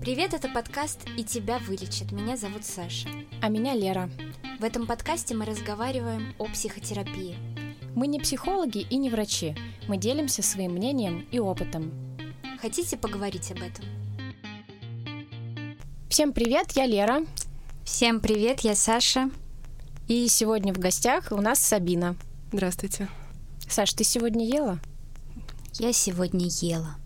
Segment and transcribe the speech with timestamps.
[0.00, 2.10] Привет, это подкаст «И тебя вылечат».
[2.10, 3.06] Меня зовут Саша.
[3.42, 4.08] А меня Лера.
[4.58, 7.36] В этом подкасте мы разговариваем о психотерапии.
[7.94, 9.54] Мы не психологи и не врачи.
[9.88, 11.92] Мы делимся своим мнением и опытом.
[12.62, 13.84] Хотите поговорить об этом?
[16.08, 17.26] Всем привет, я Лера.
[17.84, 19.30] Всем привет, я Саша.
[20.08, 22.16] И сегодня в гостях у нас Сабина.
[22.52, 23.06] Здравствуйте.
[23.68, 24.78] Саш, ты сегодня ела?
[25.74, 26.96] Я сегодня ела.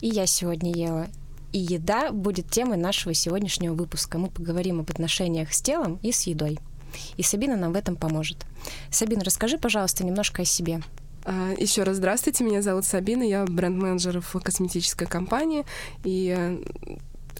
[0.00, 1.08] И я сегодня ела.
[1.52, 4.18] И еда будет темой нашего сегодняшнего выпуска.
[4.18, 6.58] Мы поговорим об отношениях с телом и с едой.
[7.16, 8.46] И Сабина нам в этом поможет.
[8.90, 10.82] Сабина, расскажи, пожалуйста, немножко о себе.
[11.24, 15.64] А, Еще раз здравствуйте, меня зовут Сабина, я бренд-менеджер в косметической компании
[16.04, 16.58] и э,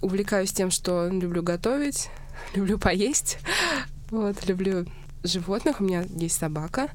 [0.01, 2.09] увлекаюсь тем, что люблю готовить,
[2.53, 3.39] люблю поесть,
[4.11, 4.85] вот, люблю
[5.23, 6.89] животных, у меня есть собака,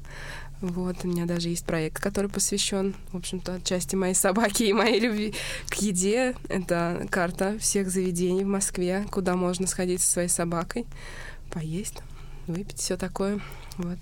[0.61, 4.99] вот, у меня даже есть проект, который посвящен, в общем-то, части моей собаки и моей
[4.99, 5.33] любви
[5.67, 6.35] к еде.
[6.47, 10.85] Это карта всех заведений в Москве, куда можно сходить со своей собакой,
[11.51, 11.99] поесть,
[12.47, 13.39] выпить, все такое.
[13.77, 13.97] Вот.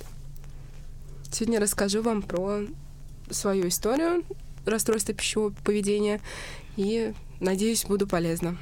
[1.31, 2.61] Сегодня расскажу вам про
[3.29, 4.23] свою историю
[4.65, 6.21] расстройства пищевого поведения
[6.77, 8.57] и, надеюсь, буду полезна.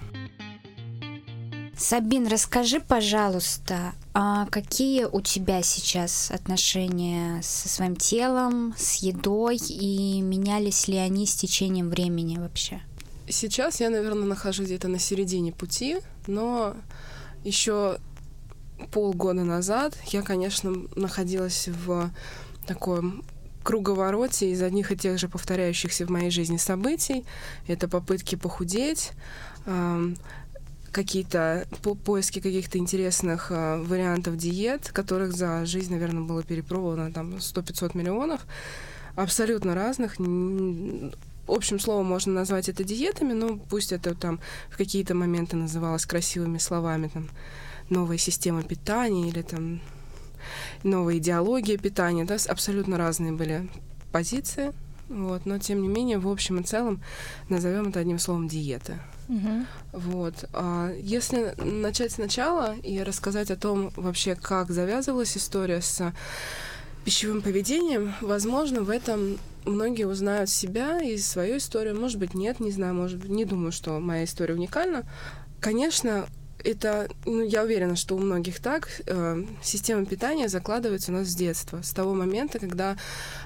[1.77, 10.21] Сабин, расскажи, пожалуйста, а какие у тебя сейчас отношения со своим телом, с едой, и
[10.21, 12.81] менялись ли они с течением времени вообще?
[13.27, 16.75] Сейчас я, наверное, нахожусь где-то на середине пути, но
[17.43, 17.97] еще
[18.91, 22.11] полгода назад я, конечно, находилась в
[22.67, 23.23] таком
[23.63, 27.25] круговороте из одних и тех же повторяющихся в моей жизни событий.
[27.67, 29.11] Это попытки похудеть,
[30.91, 37.35] какие-то по поиски каких-то интересных э, вариантов диет, которых за жизнь, наверное, было перепробовано там
[37.35, 38.41] 100-500 миллионов,
[39.15, 40.17] абсолютно разных.
[41.47, 44.39] Общим словом можно назвать это диетами, но пусть это там
[44.69, 47.29] в какие-то моменты называлось красивыми словами, там
[47.89, 49.81] новая система питания или там
[50.83, 53.69] новая идеология питания, да, абсолютно разные были
[54.11, 54.71] позиции,
[55.11, 57.01] вот, но тем не менее, в общем и целом,
[57.49, 58.99] назовем это одним словом диета.
[59.29, 59.65] Угу.
[59.93, 60.45] Вот.
[60.53, 66.13] А если начать сначала и рассказать о том вообще, как завязывалась история с
[67.05, 71.99] пищевым поведением, возможно, в этом многие узнают себя и свою историю.
[71.99, 75.03] Может быть, нет, не знаю, может быть, не думаю, что моя история уникальна.
[75.59, 76.25] Конечно,
[76.63, 78.89] это, ну, я уверена, что у многих так.
[79.05, 82.97] Э, система питания закладывается у нас с детства, с того момента, когда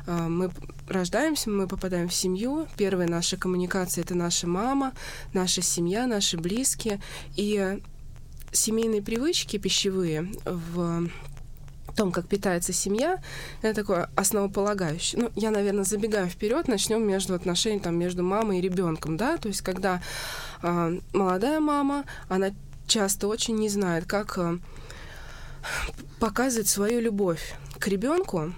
[0.08, 0.52] э, мы
[0.88, 2.68] рождаемся, мы попадаем в семью.
[2.78, 4.94] Первая наша коммуникация это наша мама,
[5.34, 7.00] наша семья, наши близкие.
[7.36, 7.80] И
[8.52, 11.09] семейные привычки пищевые в
[11.96, 13.20] том, как питается семья,
[13.62, 15.22] это такое основополагающее.
[15.22, 19.48] Ну, я, наверное, забегаю вперед, начнем между отношений там между мамой и ребенком, да, то
[19.48, 20.02] есть когда
[20.62, 22.52] э, молодая мама, она
[22.88, 24.59] часто очень не знает, как э,
[26.19, 28.53] показывать свою любовь к ребенку.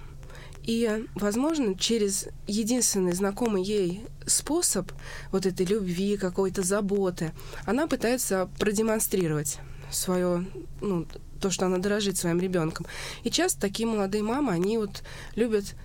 [0.63, 4.91] И, возможно, через единственный знакомый ей способ
[5.31, 7.31] вот этой любви, какой-то заботы,
[7.65, 10.45] она пытается продемонстрировать свое,
[10.81, 11.07] ну,
[11.39, 12.85] то, что она дорожит своим ребенком.
[13.23, 15.03] И часто такие молодые мамы, они вот
[15.35, 15.75] любят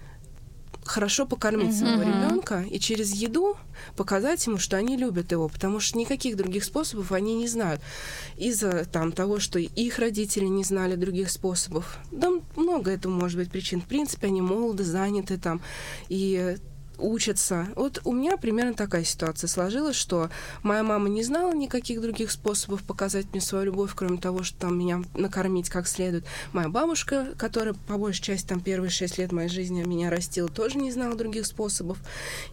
[0.84, 1.78] хорошо покормить mm-hmm.
[1.78, 3.56] своего ребенка и через еду
[3.96, 7.80] показать ему, что они любят его, потому что никаких других способов они не знают.
[8.36, 11.98] Из-за там того, что их родители не знали других способов.
[12.10, 13.80] Да, много этого может быть причин.
[13.80, 15.60] В принципе, они молоды, заняты там,
[16.08, 16.56] и
[17.02, 17.68] учатся.
[17.76, 20.30] Вот у меня примерно такая ситуация сложилась, что
[20.62, 24.78] моя мама не знала никаких других способов показать мне свою любовь, кроме того, что там
[24.78, 26.24] меня накормить как следует.
[26.52, 30.78] Моя бабушка, которая по большей части там первые шесть лет моей жизни меня растила, тоже
[30.78, 31.98] не знала других способов.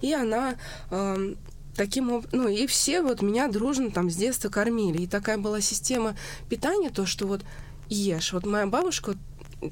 [0.02, 0.56] И она
[0.90, 1.36] э,
[1.76, 5.04] таким образом, ну и все вот меня дружно там с детства кормили.
[5.04, 6.16] И такая была система
[6.50, 7.42] питания, то, что вот
[7.90, 8.34] ешь.
[8.34, 9.16] Вот моя бабушка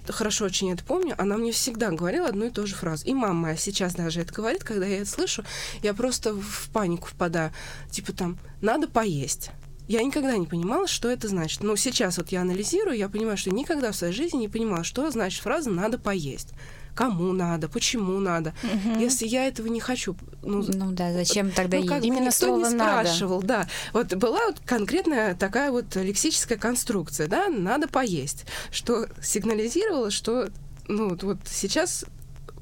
[0.09, 3.05] хорошо очень это помню, она мне всегда говорила одну и ту же фразу.
[3.05, 5.43] И мама сейчас даже это говорит, когда я это слышу,
[5.81, 7.51] я просто в панику впадаю.
[7.91, 9.51] Типа там, надо поесть.
[9.87, 11.63] Я никогда не понимала, что это значит.
[11.63, 15.09] Но сейчас вот я анализирую, я понимаю, что никогда в своей жизни не понимала, что
[15.09, 16.49] значит фраза «надо поесть»
[16.97, 18.55] кому надо, почему надо.
[18.63, 18.99] Угу.
[18.99, 22.65] Если я этого не хочу, ну, ну да, зачем тогда ну, как именно никто слово
[22.65, 23.47] не спрашивал, надо.
[23.47, 23.67] да.
[23.93, 30.49] Вот была вот конкретная такая вот лексическая конструкция, да, надо поесть, что сигнализировало, что
[30.87, 32.05] ну вот сейчас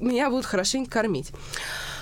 [0.00, 1.32] меня будут хорошенько кормить.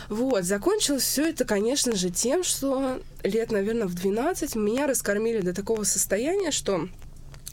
[0.08, 5.54] Вот, закончилось все это, конечно же, тем, что лет, наверное, в 12 меня раскормили до
[5.54, 6.88] такого состояния, что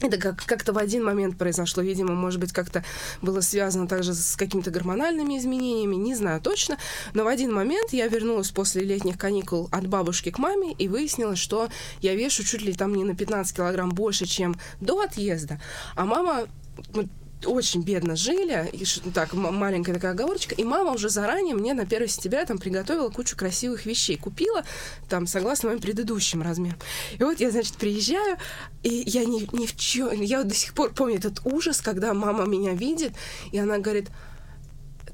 [0.08, 1.84] это как- как-то в один момент произошло.
[1.84, 2.84] Видимо, может быть, как-то
[3.22, 6.78] было связано также с какими-то гормональными изменениями, не знаю точно.
[7.14, 11.40] Но в один момент я вернулась после летних каникул от бабушки к маме и выяснилось,
[11.40, 11.70] что
[12.02, 15.60] я вешу чуть ли там не на 15 килограмм больше, чем до отъезда.
[15.96, 16.48] А мама
[16.94, 17.08] ну,
[17.46, 22.08] очень бедно жили, и так, маленькая такая оговорочка, и мама уже заранее мне на 1
[22.08, 24.64] сентября там приготовила кучу красивых вещей, купила
[25.10, 26.80] там согласно моим предыдущим размерам.
[27.18, 28.38] И вот я, значит, приезжаю,
[28.84, 32.46] и я ни, ни в чем, я до сих пор помню этот ужас, когда мама
[32.46, 33.14] меня видит,
[33.52, 34.10] и она говорит,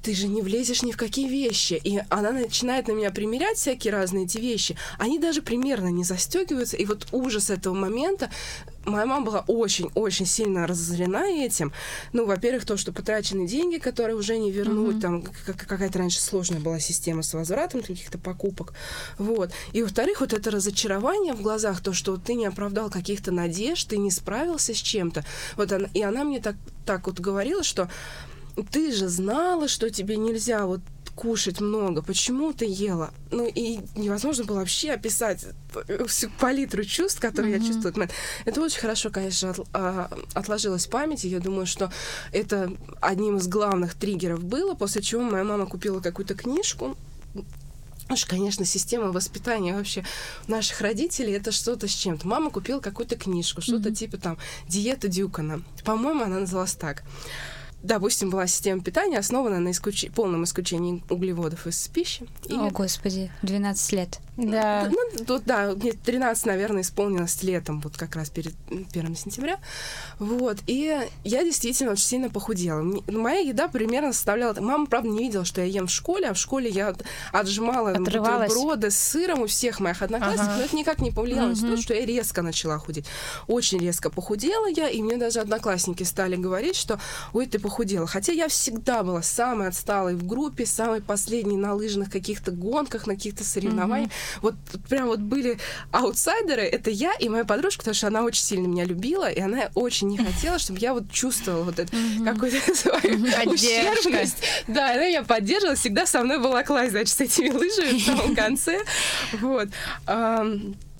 [0.07, 1.81] ты же не влезешь ни в какие вещи.
[1.83, 4.77] И она начинает на меня примерять всякие разные эти вещи.
[4.97, 6.77] Они даже примерно не застегиваются.
[6.77, 8.31] И вот ужас этого момента.
[8.87, 11.73] Моя мама была очень-очень сильно разозлена этим.
[12.13, 16.61] Ну, во-первых, то, что потрачены деньги, которые уже не вернуть, там как- какая-то раньше сложная
[16.61, 18.73] была система с возвратом каких-то покупок.
[19.17, 19.51] Вот.
[19.73, 23.97] И во-вторых, вот это разочарование в глазах, то, что ты не оправдал каких-то надежд, ты
[23.97, 25.25] не справился с чем-то.
[25.57, 26.55] Вот она, и она мне так,
[26.85, 27.89] так вот говорила, что
[28.71, 30.79] ты же знала, что тебе нельзя вот
[31.17, 33.09] кушать много, почему ты ела?
[33.31, 35.45] Ну и невозможно было вообще описать
[36.07, 38.07] всю палитру чувств, которые я чувствую.
[38.45, 41.25] Это очень хорошо, конечно, от- а, отложилось в памяти.
[41.27, 41.91] Я думаю, что
[42.31, 42.71] это
[43.01, 46.95] одним из главных триггеров было, после чего моя мама купила какую-то книжку,
[48.09, 50.05] Уж, конечно, система воспитания вообще
[50.47, 52.25] наших родителей это что-то с чем-то.
[52.25, 54.37] Мама купила какую-то книжку, что-то типа там
[54.69, 55.61] диета Дюкана.
[55.83, 57.03] По-моему, она называлась так.
[57.83, 62.27] Допустим, была система питания, основана на исключ- полном исключении углеводов из пищи.
[62.49, 64.19] И О, господи, 12 лет.
[64.37, 64.87] Да.
[64.91, 69.57] ну, тут, да, мне 13, наверное, исполнилось летом, вот как раз перед 1 сентября.
[70.19, 70.57] Вот.
[70.67, 72.79] И я действительно очень сильно похудела.
[72.81, 74.53] М- Моя еда примерно составляла...
[74.61, 77.91] Мама, правда, не видела, что я ем в школе, а в школе я от- отжимала
[77.91, 78.49] Отрывалась.
[78.53, 80.57] бутерброды с сыром у всех моих одноклассников, Ага.
[80.59, 83.05] но это никак не повлияло на то, что я резко начала худеть.
[83.47, 86.99] Очень резко похудела я, и мне даже одноклассники стали говорить, что
[87.33, 88.05] ой, ты похудела.
[88.05, 93.15] Хотя я всегда была самой отсталой в группе, самой последней на лыжных каких-то гонках, на
[93.15, 94.11] каких-то соревнованиях.
[94.41, 94.55] Вот
[94.89, 95.57] прям вот были
[95.91, 99.69] аутсайдеры, это я и моя подружка, потому что она очень сильно меня любила, и она
[99.75, 104.37] очень не хотела, чтобы я вот чувствовала вот эту какую-то свою ущербность.
[104.67, 108.79] Да, она меня поддерживала, всегда со мной волоклась, значит, с этими лыжами в самом конце.
[109.33, 109.69] Вот.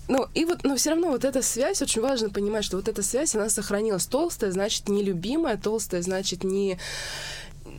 [0.09, 3.03] Ну, и вот, но все равно вот эта связь, очень важно понимать, что вот эта
[3.03, 4.05] связь, она сохранилась.
[4.05, 6.79] Толстая, значит, нелюбимая, толстая, значит, не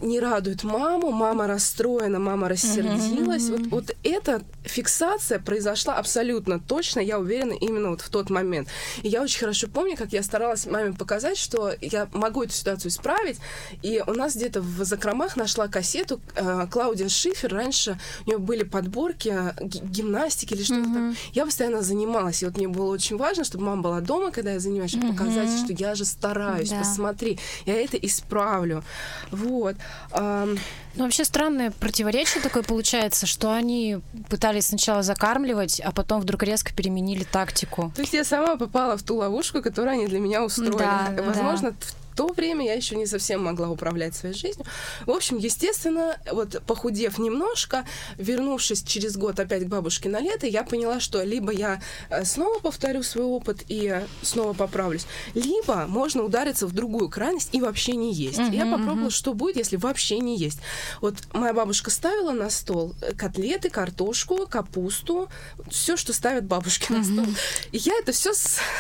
[0.03, 3.49] не радует маму, мама расстроена, мама рассердилась.
[3.49, 8.69] Вот, вот эта фиксация произошла абсолютно точно, я уверена, именно вот в тот момент.
[9.03, 12.91] И я очень хорошо помню, как я старалась маме показать, что я могу эту ситуацию
[12.91, 13.39] исправить.
[13.83, 17.53] И у нас где-то в закромах нашла кассету э, Клаудия Шифер.
[17.53, 21.17] Раньше у нее были подборки э, ги- гимнастики или что-то там.
[21.33, 22.43] Я постоянно занималась.
[22.43, 25.49] И вот мне было очень важно, чтобы мама была дома, когда я занимаюсь, чтобы показать,
[25.65, 26.79] что я же стараюсь, Да.
[26.79, 28.85] посмотри, я это исправлю.
[29.31, 29.77] Вот.
[30.13, 33.99] Ну, вообще странное противоречие такое получается, что они
[34.29, 37.93] пытались сначала закармливать, а потом вдруг резко переменили тактику.
[37.95, 40.79] То есть я сама попала в ту ловушку, которую они для меня устроили.
[40.79, 41.23] Да, да.
[41.23, 44.67] Возможно, в то время я еще не совсем могла управлять своей жизнью.
[45.07, 47.85] В общем, естественно, вот похудев немножко,
[48.17, 51.81] вернувшись через год опять к бабушке на лето, я поняла, что либо я
[52.11, 57.61] э, снова повторю свой опыт и снова поправлюсь, либо можно удариться в другую крайность и
[57.61, 58.41] вообще не есть.
[58.41, 60.59] И я попробовала, что будет, если вообще не есть.
[61.01, 65.29] Вот моя бабушка ставила на стол э, котлеты, картошку, капусту,
[65.71, 67.27] все, что ставят бабушки на стол.
[67.71, 68.33] И я это все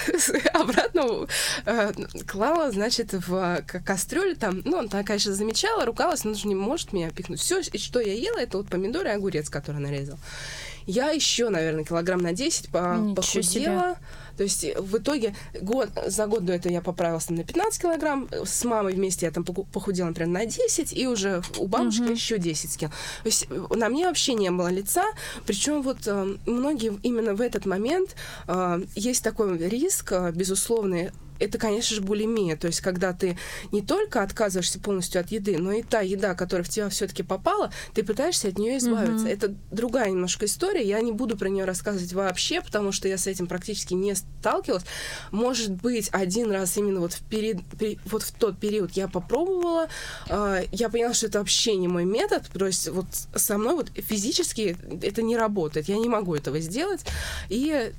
[0.54, 1.28] обратно
[1.66, 1.92] э,
[2.26, 4.62] клала, значит, в э, ка- кастрюлю там.
[4.64, 7.40] Ну, она, конечно, замечала, ругалась, но же не может меня пихнуть.
[7.40, 10.18] Все, что я ела, это вот помидоры и огурец, который нарезал.
[10.86, 13.96] Я еще, наверное, килограмм на 10 по- Ничего себе.
[14.38, 17.82] То есть э, в итоге год, за год до этого я поправилась там, на 15
[17.82, 18.28] килограмм.
[18.44, 22.78] С мамой вместе я там похудела, например, на 10, и уже у бабушки еще 10
[22.78, 22.88] кил.
[22.88, 25.04] То есть э, на мне вообще не было лица.
[25.44, 28.14] Причем вот э, многие именно в этот момент
[28.46, 32.56] э, есть такой риск, э, безусловный, это, конечно же, булимия.
[32.56, 33.38] То есть, когда ты
[33.72, 37.70] не только отказываешься полностью от еды, но и та еда, которая в тебя все-таки попала,
[37.94, 39.28] ты пытаешься от нее избавиться.
[39.28, 40.82] Это другая немножко история.
[40.82, 44.84] Я не буду про нее рассказывать вообще, потому что я с этим практически не сталкивалась.
[45.30, 49.88] Может быть, один раз именно вот в, пери- вот в тот период я попробовала,
[50.28, 52.44] э, я поняла, что это вообще не мой метод.
[52.52, 55.88] То есть, вот со мной вот физически это не работает.
[55.88, 57.04] Я не могу этого сделать.
[57.48, 57.92] И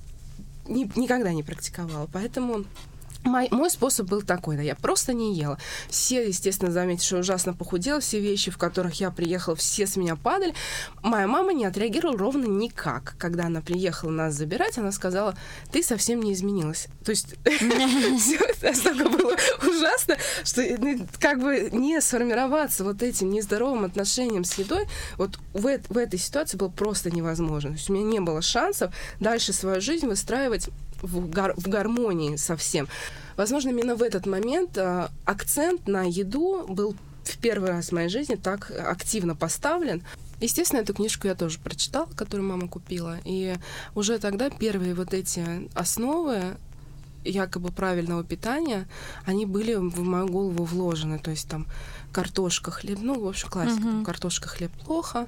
[0.67, 2.07] ни- никогда не практиковала.
[2.12, 2.65] Поэтому
[3.23, 5.57] Мой, мой способ был такой, да, я просто не ела.
[5.89, 10.15] Все, естественно, заметили, что ужасно похудела, все вещи, в которых я приехала, все с меня
[10.15, 10.53] падали.
[11.03, 13.15] Моя мама не отреагировала ровно никак.
[13.17, 15.35] Когда она приехала нас забирать, она сказала,
[15.71, 16.88] ты совсем не изменилась.
[17.03, 23.83] То есть все настолько было ужасно, что ну, как бы не сформироваться вот этим нездоровым
[23.83, 27.71] отношением с едой, вот в этой ситуации было просто невозможно.
[27.71, 30.69] То есть у меня не было шансов дальше свою жизнь выстраивать
[31.01, 32.87] в, гар в гармонии со всем.
[33.37, 38.09] Возможно, именно в этот момент э, акцент на еду был в первый раз в моей
[38.09, 40.03] жизни так активно поставлен.
[40.41, 43.17] Естественно, эту книжку я тоже прочитала, которую мама купила.
[43.25, 43.55] И
[43.93, 46.55] уже тогда первые вот эти основы
[47.23, 48.88] якобы правильного питания,
[49.25, 51.19] они были в мою голову вложены.
[51.19, 51.67] То есть там
[52.11, 53.88] картошка, хлеб, ну, в общем, классика.
[53.88, 54.03] Uh-huh.
[54.03, 55.27] Картошка, хлеб плохо,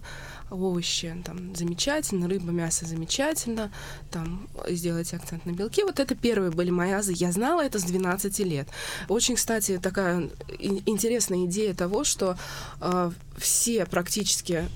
[0.49, 3.71] овощи там замечательно, рыба, мясо замечательно,
[4.09, 5.83] там сделать акцент на белки.
[5.83, 7.13] Вот это первые были мои азы.
[7.15, 8.67] Я знала это с 12 лет.
[9.07, 10.29] Очень, кстати, такая
[10.59, 12.37] интересная идея того, что
[12.79, 14.67] э, все практически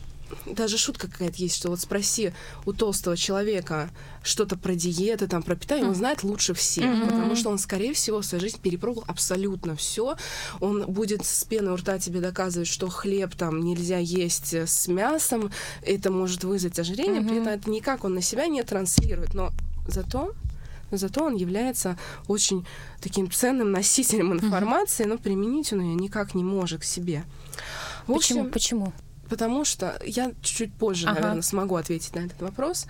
[0.46, 2.34] даже шутка какая-то есть, что вот спроси
[2.66, 3.90] у толстого человека
[4.24, 5.90] что-то про диеты, там, про питание, mm.
[5.90, 7.10] он знает лучше всех, mm-hmm.
[7.10, 10.16] потому что он, скорее всего, в своей жизни перепробовал абсолютно все.
[10.60, 15.52] Он будет с пеной у рта тебе доказывать, что хлеб там нельзя есть с мясом,
[15.82, 17.28] это может вызвать ожирение, mm-hmm.
[17.28, 19.52] при этом это никак он на себя не транслирует, но
[19.88, 20.34] зато
[20.92, 22.66] зато он является очень
[23.02, 25.10] таким ценным носителем информации, mm-hmm.
[25.10, 27.24] но применить он ее никак не может к себе.
[28.08, 28.52] В общем, Почему?
[28.52, 28.94] Почему?
[29.30, 31.20] Потому что я чуть-чуть позже, ага.
[31.20, 32.86] наверное, смогу ответить на этот вопрос.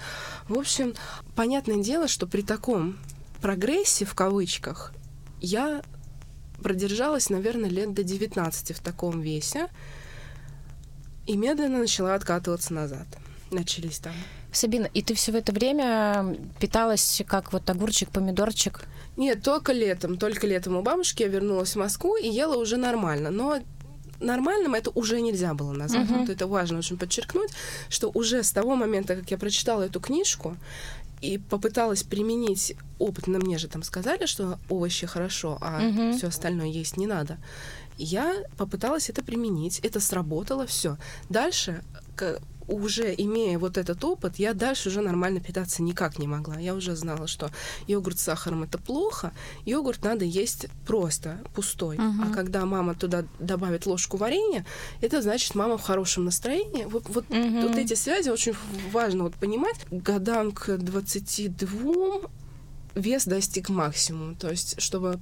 [0.50, 0.94] В общем,
[1.36, 2.98] понятное дело, что при таком
[3.42, 4.94] прогрессе, в кавычках,
[5.40, 5.82] я
[6.62, 9.68] продержалась, наверное, лет до 19 в таком весе
[11.26, 13.08] и медленно начала откатываться назад.
[13.52, 14.14] Начались там.
[14.52, 18.86] Сабина, и ты все в это время питалась как вот огурчик, помидорчик?
[19.18, 20.18] Нет, только летом.
[20.18, 23.32] Только летом у бабушки я вернулась в Москву и ела уже нормально.
[23.32, 23.60] Но
[24.20, 26.08] нормальным это уже нельзя было назвать.
[26.08, 26.20] Uh-huh.
[26.20, 27.52] Вот это важно очень подчеркнуть,
[27.90, 30.58] что уже с того момента, как я прочитала эту книжку
[31.22, 36.18] и попыталась применить опыт, на мне же там сказали, что овощи хорошо, а uh-huh.
[36.18, 37.38] все остальное есть не надо.
[37.98, 40.98] Я попыталась это применить, это сработало, все.
[41.30, 41.82] Дальше
[42.68, 46.60] уже имея вот этот опыт, я дальше уже нормально питаться никак не могла.
[46.60, 47.52] Я уже знала, что
[47.88, 49.32] йогурт с сахаром это плохо,
[49.66, 51.98] йогурт надо есть просто, пустой.
[51.98, 52.32] Uh-huh.
[52.32, 54.66] А когда мама туда добавит ложку варенья,
[55.02, 56.86] это значит, мама в хорошем настроении.
[56.86, 57.68] Вот, вот, uh-huh.
[57.68, 58.54] вот эти связи очень
[58.92, 59.78] важно вот понимать.
[59.92, 62.30] Годам к 22
[62.96, 64.36] вес достиг максимума.
[64.36, 65.20] То есть, чтобы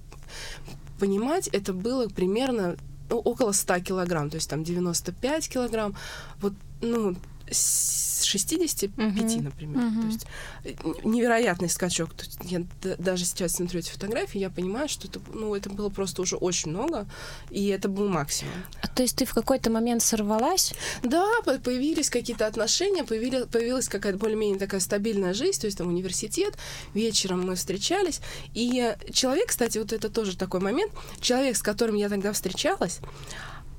[1.00, 2.78] понимать, это было примерно
[3.10, 5.96] ну, около 100 килограмм, то есть там 95 килограмм.
[6.40, 7.16] Вот, ну,
[7.54, 9.42] с 65, uh-huh.
[9.42, 9.78] например.
[9.78, 10.02] Uh-huh.
[10.02, 10.26] То есть
[10.64, 12.14] э, невероятный скачок.
[12.14, 15.90] То есть я даже сейчас смотрю эти фотографии, я понимаю, что это, ну, это было
[15.90, 17.06] просто уже очень много,
[17.50, 18.54] и это был максимум.
[18.82, 20.74] А то есть ты в какой-то момент сорвалась?
[21.04, 26.58] Да, появились какие-то отношения, появились, появилась какая-то более-менее такая стабильная жизнь, то есть там университет,
[26.94, 28.22] вечером мы встречались,
[28.54, 33.00] и человек, кстати, вот это тоже такой момент, человек, с которым я тогда встречалась,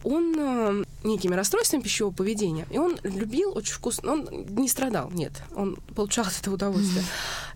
[0.05, 5.33] он э, некими расстройствами пищевого поведения, и он любил очень вкусно, он не страдал, нет,
[5.55, 7.05] он получал этого удовольствие.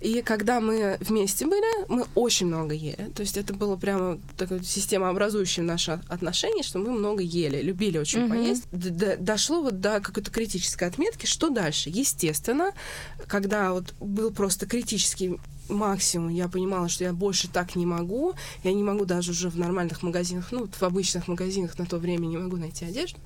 [0.00, 4.62] И когда мы вместе были, мы очень много ели, то есть это было прямо такая
[4.62, 8.28] системообразующее наше отношение, что мы много ели, любили очень mm-hmm.
[8.28, 8.64] поесть.
[8.72, 11.90] Д Дошло вот до какой-то критической отметки, что дальше?
[11.90, 12.72] Естественно,
[13.26, 15.38] когда вот был просто критический
[15.68, 16.28] максимум.
[16.28, 18.34] Я понимала, что я больше так не могу.
[18.64, 22.26] Я не могу даже уже в нормальных магазинах, ну, в обычных магазинах на то время
[22.26, 23.18] не могу найти одежду.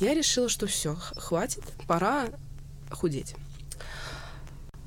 [0.00, 2.28] Я решила, что все, хватит, пора
[2.90, 3.34] худеть.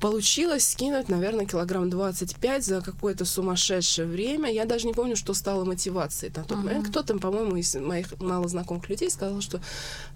[0.00, 4.52] Получилось скинуть, наверное, килограмм 25 за какое-то сумасшедшее время.
[4.52, 6.84] Я даже не помню, что стало мотивацией на тот uh-huh.
[6.88, 9.60] Кто-то, по-моему, из моих малознакомых людей сказал, что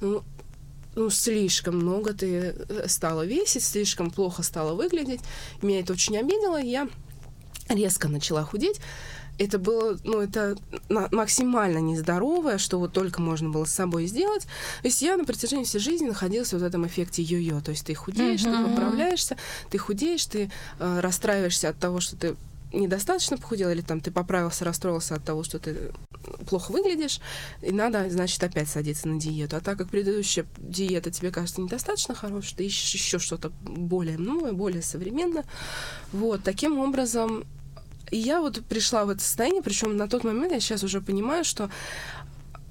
[0.02, 0.22] ну,
[1.00, 5.20] ну, слишком много ты э, стала весить, слишком плохо стала выглядеть.
[5.62, 6.88] Меня это очень обидело, и я
[7.70, 8.80] резко начала худеть.
[9.38, 10.58] Это было, ну, это
[10.90, 14.42] максимально нездоровое, что вот только можно было с собой сделать.
[14.42, 17.62] То есть я на протяжении всей жизни находилась вот в этом эффекте йо-йо.
[17.62, 18.64] То есть ты худеешь, mm-hmm.
[18.64, 19.36] ты поправляешься,
[19.70, 22.36] ты худеешь, ты э, расстраиваешься от того, что ты
[22.72, 25.92] недостаточно похудел, или там ты поправился, расстроился от того, что ты
[26.48, 27.20] плохо выглядишь,
[27.62, 29.56] и надо, значит, опять садиться на диету.
[29.56, 34.52] А так как предыдущая диета тебе кажется недостаточно хорошей, ты ищешь еще что-то более новое,
[34.52, 35.44] более современное.
[36.12, 37.44] Вот, таким образом,
[38.10, 41.44] и я вот пришла в это состояние, причем на тот момент я сейчас уже понимаю,
[41.44, 41.70] что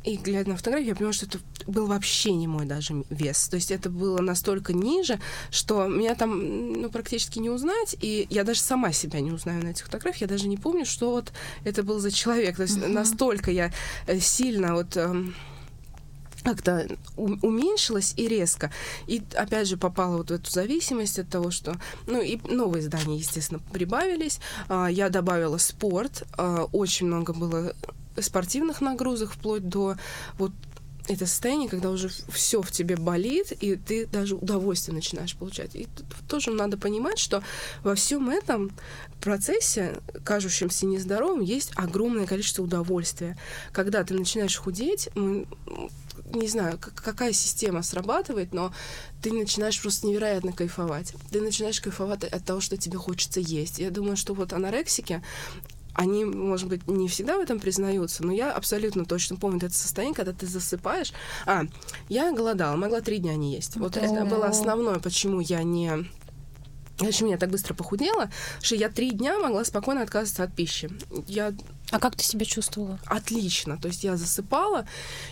[0.10, 3.48] и глядя на фотографии, я понимаю, что это был вообще не мой даже вес.
[3.48, 5.20] То есть это было настолько ниже,
[5.52, 9.70] что меня там ну, практически не узнать, и я даже сама себя не узнаю на
[9.70, 11.32] этих фотографиях, я даже не помню, что вот
[11.64, 12.56] это был за человек.
[12.56, 12.88] То есть uh-huh.
[12.88, 13.72] настолько я
[14.08, 15.36] э, сильно вот эм,
[16.44, 18.72] как-то уменьшилась и резко.
[19.06, 21.80] И опять же попала вот в эту зависимость от того, что...
[22.08, 24.40] Ну и новые издания, естественно, прибавились.
[24.68, 26.24] А, я добавила спорт.
[26.38, 27.76] А, очень много было
[28.18, 29.96] спортивных нагрузок, вплоть до
[30.38, 30.52] вот
[31.08, 35.76] это состояние, когда уже все в тебе болит, и ты даже удовольствие начинаешь получать.
[35.76, 37.44] И тут тоже надо понимать, что
[37.84, 38.72] во всем этом
[39.20, 43.38] процессе, кажущемся нездоровым, есть огромное количество удовольствия.
[43.72, 48.72] Когда ты начинаешь худеть, не знаю, какая система срабатывает, но
[49.24, 51.14] ты начинаешь просто невероятно кайфовать.
[51.32, 53.80] Ты начинаешь кайфовать от того, что тебе хочется есть.
[53.80, 55.24] Я думаю, что вот анорексики,
[56.00, 60.16] они, может быть, не всегда в этом признаются, но я абсолютно точно помню это состояние,
[60.16, 61.12] когда ты засыпаешь.
[61.46, 61.64] А,
[62.08, 63.76] я голодала, могла три дня не есть.
[63.76, 66.08] Вот это было основное, почему я не
[66.98, 68.30] Почему я так быстро похудела,
[68.62, 70.90] что я три дня могла спокойно отказываться от пищи.
[71.28, 71.54] Я...
[71.92, 73.00] А как ты себя чувствовала?
[73.06, 73.78] Отлично.
[73.78, 74.86] То есть я засыпала,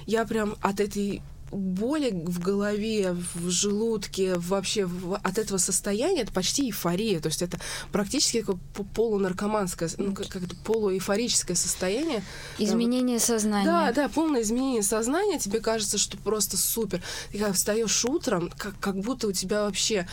[0.05, 1.21] я прям от этой
[1.51, 7.19] боли в голове, в желудке, вообще в, от этого состояния это почти эйфория.
[7.19, 7.59] То есть это
[7.91, 8.57] практически как
[8.95, 12.23] полунаркоманское, ну, как, как полуэйфорическое состояние.
[12.57, 13.65] Изменение сознания.
[13.65, 15.39] Да, да, полное изменение сознания.
[15.39, 17.01] Тебе кажется, что просто супер.
[17.31, 20.07] Ты как встаешь утром, как, как будто у тебя вообще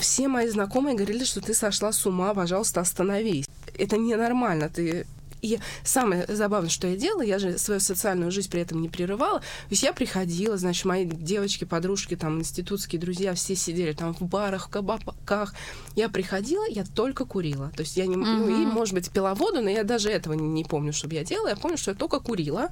[0.00, 3.46] все мои знакомые говорили, что ты сошла с ума, пожалуйста, остановись.
[3.76, 5.06] Это ненормально, ты
[5.42, 9.40] и самое забавное, что я делала, я же свою социальную жизнь при этом не прерывала.
[9.40, 14.22] То есть я приходила, значит, мои девочки, подружки, там, институтские друзья, все сидели там в
[14.22, 15.54] барах, в кабаках.
[15.94, 17.70] Я приходила, я только курила.
[17.76, 18.16] То есть я не...
[18.16, 18.38] Uh-huh.
[18.38, 21.24] Ну, и, может быть, пила воду, но я даже этого не, не помню, чтобы я
[21.24, 21.48] делала.
[21.48, 22.70] Я помню, что я только курила.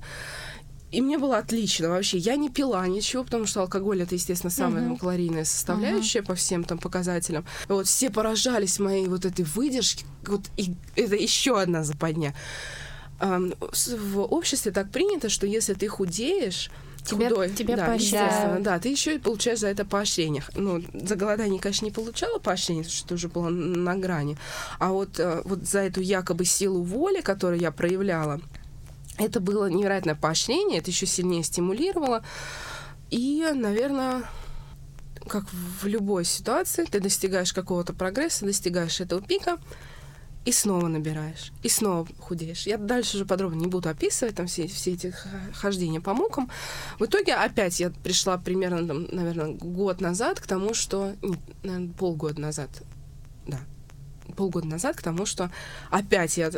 [0.96, 2.16] И мне было отлично вообще.
[2.16, 4.98] Я не пила ничего, потому что алкоголь это, естественно, самая uh-huh.
[4.98, 6.26] калорийная составляющая uh-huh.
[6.26, 7.44] по всем там показателям.
[7.68, 10.06] Вот все поражались моей вот этой выдержке.
[10.26, 12.34] Вот и это еще одна западня.
[13.20, 16.70] В обществе так принято, что если ты худеешь,
[17.04, 17.50] Тебя, худой.
[17.50, 18.78] Тебя да, естественно, да.
[18.78, 20.44] Ты еще и получаешь за это поощрение.
[20.54, 24.38] Ну, за голодание, конечно, не получала поощрение, потому что уже было на грани.
[24.78, 28.40] А вот, э, вот за эту якобы силу воли, которую я проявляла,
[29.18, 32.24] это было невероятное поощрение, это еще сильнее стимулировало.
[33.10, 34.24] И, наверное,
[35.28, 39.58] как в любой ситуации, ты достигаешь какого-то прогресса, достигаешь этого пика,
[40.44, 42.68] и снова набираешь, и снова худеешь.
[42.68, 45.12] Я дальше уже подробно не буду описывать там все, все эти
[45.52, 46.48] хождения по мукам.
[47.00, 51.14] В итоге опять я пришла примерно, там, наверное, год назад к тому, что...
[51.20, 52.70] Нет, наверное, полгода назад.
[53.48, 53.58] Да,
[54.34, 55.50] полгода назад к тому, что
[55.90, 56.50] опять я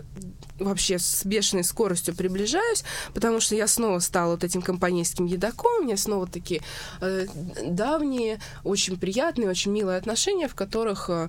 [0.58, 5.84] вообще с бешеной скоростью приближаюсь, потому что я снова стала вот этим компанейским едоком, у
[5.84, 6.62] меня снова такие
[7.00, 7.26] э,
[7.64, 11.28] давние, очень приятные, очень милые отношения, в которых э,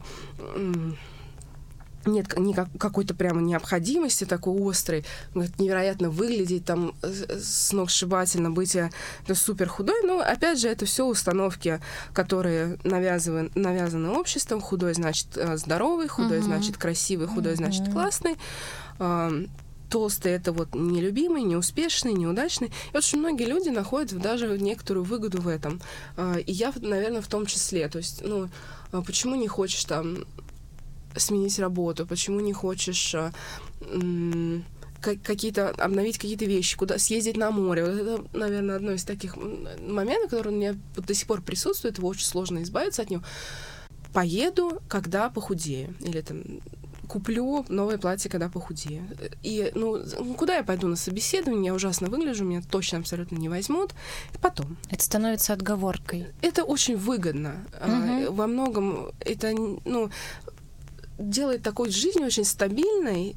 [2.05, 8.73] нет никак, какой-то прямо необходимости такой острой, невероятно выглядеть там э, с ног сшибательно, быть
[8.73, 8.89] да,
[9.27, 11.79] э, супер худой, но опять же это все установки,
[12.13, 14.61] которые навязаны, навязаны обществом.
[14.61, 16.43] Худой значит э, здоровый, худой uh-huh.
[16.43, 17.57] значит красивый, худой uh-huh.
[17.57, 18.35] значит классный.
[19.89, 22.71] Толстый это вот нелюбимый, неуспешный, неудачный.
[22.93, 25.81] И очень многие люди находят даже некоторую выгоду в этом.
[26.45, 27.87] И я, наверное, в том числе.
[27.87, 28.49] То есть, ну,
[28.91, 30.25] почему не хочешь там
[31.15, 33.31] сменить работу, почему не хочешь э,
[35.01, 37.85] какие-то обновить какие-то вещи, куда съездить на море.
[37.85, 42.07] Вот это, наверное, одно из таких моментов, который у меня до сих пор присутствует, его
[42.07, 43.23] очень сложно избавиться от него.
[44.13, 45.93] Поеду, когда похудею.
[46.01, 46.43] Или там
[47.07, 49.03] куплю новое платье, когда похудею.
[49.41, 49.99] И, ну,
[50.37, 51.67] куда я пойду на собеседование?
[51.67, 53.93] Я ужасно выгляжу, меня точно абсолютно не возьмут.
[54.33, 54.77] И потом.
[54.89, 56.27] Это становится отговоркой.
[56.41, 57.65] Это очень выгодно.
[57.81, 58.33] Угу.
[58.33, 59.51] Во многом это,
[59.85, 60.09] ну,
[61.19, 63.35] делает такой жизнь очень стабильной,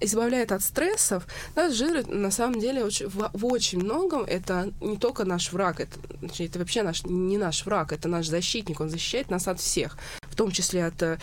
[0.00, 1.26] избавляет от стрессов.
[1.54, 5.80] Да, жир на самом деле очень, в, в очень многом это не только наш враг,
[5.80, 5.98] это,
[6.38, 10.36] это вообще наш, не наш враг, это наш защитник, он защищает нас от всех, в
[10.36, 11.18] том числе от э,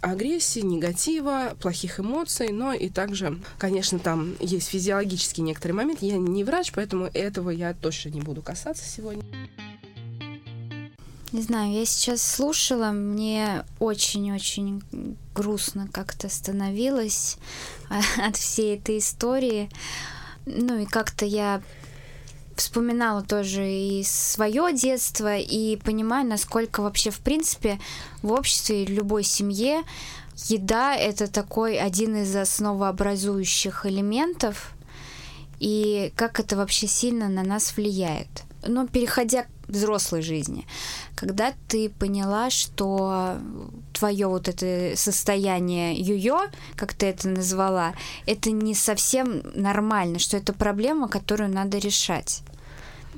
[0.00, 6.06] агрессии, негатива, плохих эмоций, но и также, конечно, там есть физиологические некоторые моменты.
[6.06, 9.22] Я не врач, поэтому этого я точно не буду касаться сегодня.
[11.32, 14.82] Не знаю, я сейчас слушала, мне очень-очень
[15.32, 17.36] грустно как-то становилось
[18.18, 19.70] от всей этой истории.
[20.44, 21.62] Ну и как-то я
[22.56, 27.78] вспоминала тоже и свое детство, и понимаю, насколько вообще, в принципе,
[28.22, 29.82] в обществе, в любой семье
[30.48, 34.72] еда— это такой один из основообразующих элементов,
[35.60, 38.28] и как это вообще сильно на нас влияет.
[38.66, 40.66] но переходя взрослой жизни,
[41.14, 43.38] когда ты поняла, что
[43.92, 47.94] твое вот это состояние юё, как ты это назвала,
[48.26, 52.42] это не совсем нормально, что это проблема, которую надо решать.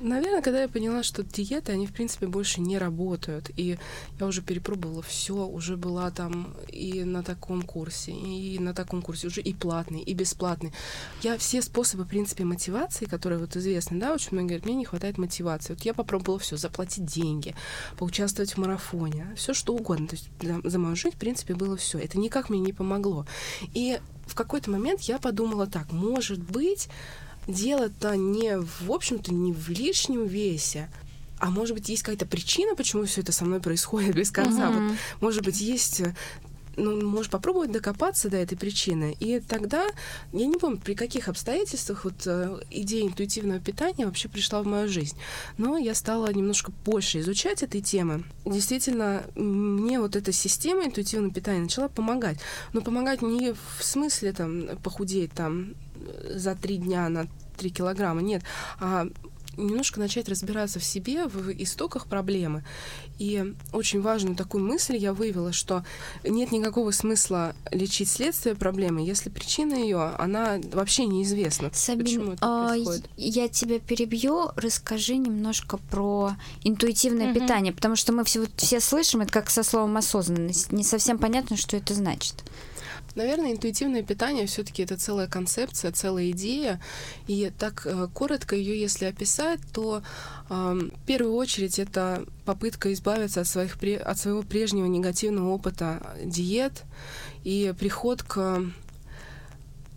[0.03, 3.51] Наверное, когда я поняла, что диеты, они, в принципе, больше не работают.
[3.57, 3.79] И
[4.19, 9.29] я уже перепробовала все, уже была там и на таком курсе, и на таком курсе,
[9.29, 10.73] уже и платный, и бесплатный.
[11.23, 14.85] Я все способы, в принципе, мотивации, которые вот известны, да, очень многие говорят, мне не
[14.85, 15.75] хватает мотивации.
[15.75, 17.55] Вот я попробовала все, заплатить деньги,
[17.97, 20.09] поучаствовать в марафоне, все что угодно.
[20.09, 20.29] То есть
[20.65, 21.99] за мою жизнь, в принципе, было все.
[21.99, 23.25] Это никак мне не помогло.
[23.73, 26.89] И в какой-то момент я подумала так, может быть,
[27.47, 30.91] дело-то не, в общем-то, не в лишнем весе,
[31.39, 34.71] а может быть, есть какая-то причина, почему все это со мной происходит без конца.
[34.71, 34.89] Mm-hmm.
[34.89, 36.15] Вот, может быть, есть э,
[36.77, 39.17] ну, можешь попробовать докопаться до этой причины.
[39.21, 39.87] И тогда,
[40.33, 44.89] я не помню, при каких обстоятельствах вот э, идея интуитивного питания вообще пришла в мою
[44.89, 45.17] жизнь.
[45.59, 48.25] Но я стала немножко больше изучать этой темы.
[48.45, 52.39] Действительно, мне вот эта система интуитивного питания начала помогать.
[52.73, 55.75] Но помогать не в смысле там похудеть там
[56.31, 58.43] за три дня на три килограмма, нет,
[58.81, 59.07] а
[59.57, 62.65] немножко начать разбираться в себе, в истоках проблемы.
[63.19, 65.85] И очень важную такую мысль я вывела, что
[66.25, 71.71] нет никакого смысла лечить следствие проблемы, если причина ее, она вообще неизвестна.
[71.73, 73.11] Сабин, Почему это а, происходит?
[73.17, 76.33] Я тебя перебью, расскажи немножко про
[76.65, 77.41] интуитивное угу.
[77.41, 80.73] питание, потому что мы все, все слышим это как со словом осознанность.
[80.73, 82.43] Не совсем понятно, что это значит.
[83.15, 86.81] Наверное, интуитивное питание все-таки это целая концепция, целая идея.
[87.27, 90.03] И так э, коротко ее, если описать, то
[90.49, 96.85] э, в первую очередь это попытка избавиться от, своих, от своего прежнего негативного опыта диет
[97.45, 98.65] и приход к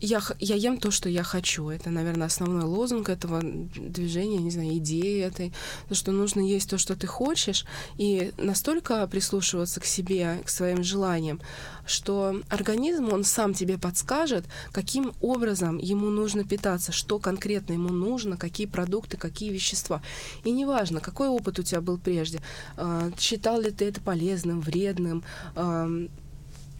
[0.01, 1.69] я, я ем то, что я хочу.
[1.69, 5.53] Это, наверное, основной лозунг этого движения, не знаю, идеи этой.
[5.88, 7.65] То, что нужно есть то, что ты хочешь,
[7.97, 11.39] и настолько прислушиваться к себе, к своим желаниям,
[11.86, 18.38] что организм, он сам тебе подскажет, каким образом ему нужно питаться, что конкретно ему нужно,
[18.38, 20.01] какие продукты, какие вещества.
[20.43, 22.41] И неважно, какой опыт у тебя был прежде,
[22.75, 25.23] а, считал ли ты это полезным, вредным,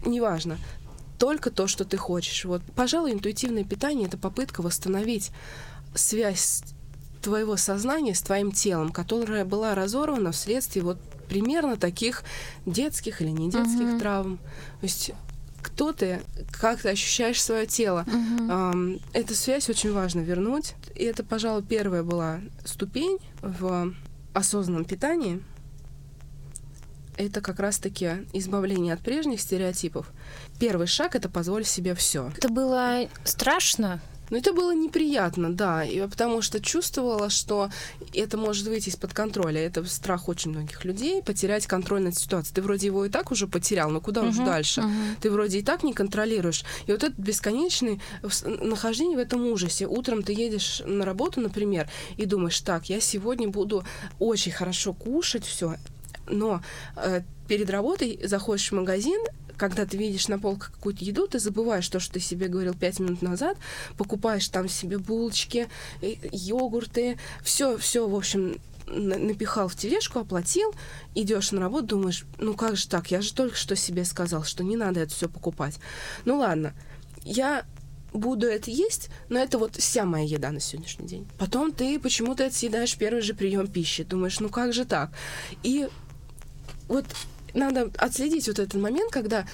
[0.06, 0.58] неважно
[1.18, 2.46] только то, что ты хочешь.
[2.46, 5.32] Вот, пожалуй, интуитивное питание это попытка восстановить
[5.94, 6.64] связь
[7.22, 12.24] твоего сознания с твоим телом, которая была разорвана вследствие вот примерно таких
[12.66, 14.00] детских или не детских uh-huh.
[14.00, 14.38] травм.
[14.80, 15.12] То есть
[15.64, 18.06] кто ты, как ты ощущаешь свое тело.
[18.06, 19.02] Uh-huh.
[19.14, 20.76] Эту связь очень важно вернуть.
[20.94, 23.92] И это, пожалуй, первая была ступень в
[24.34, 25.42] осознанном питании
[27.18, 30.12] это как раз-таки избавление от прежних стереотипов.
[30.60, 32.32] Первый шаг— это позволить себе все.
[32.38, 34.02] Это было страшно?
[34.30, 37.70] Ну, это было неприятно, да, и, потому что чувствовала, что
[38.14, 39.62] это может выйти из-под контроля.
[39.62, 42.56] Это страх очень многих людей, потерять контроль над ситуацией.
[42.56, 44.82] Ты вроде его и так уже потерял, но куда uh-huh, уж дальше?
[44.82, 45.16] Uh-huh.
[45.22, 46.64] Ты вроде и так не контролируешь.
[46.88, 48.00] И вот это бесконечное
[48.46, 49.86] нахождение в этом ужасе.
[49.86, 51.88] Утром ты едешь на работу, например,
[52.18, 53.84] и думаешь, так, я сегодня буду
[54.18, 55.76] очень хорошо кушать все,
[56.28, 56.62] но
[56.96, 59.22] э, перед работой заходишь в магазин,
[59.58, 63.00] когда ты видишь на полках какую-то еду, ты забываешь то, что ты себе говорил пять
[63.00, 63.58] минут назад,
[63.98, 65.68] покупаешь там себе булочки,
[66.02, 70.74] э, йогурты, все, все, в общем, напихал в тележку, оплатил,
[71.16, 74.64] идешь на работу, думаешь, ну как же так, я же только что себе сказал, что
[74.64, 75.80] не надо это все покупать.
[76.24, 76.74] Ну ладно,
[77.24, 77.66] я
[78.14, 81.28] буду это есть, но это вот вся моя еда на сегодняшний день.
[81.38, 85.12] Потом ты почему-то это съедаешь первый же прием пищи, думаешь, ну как же так?
[85.64, 85.88] И
[86.88, 87.06] вот
[87.56, 89.46] надо отследить вот этот момент, когда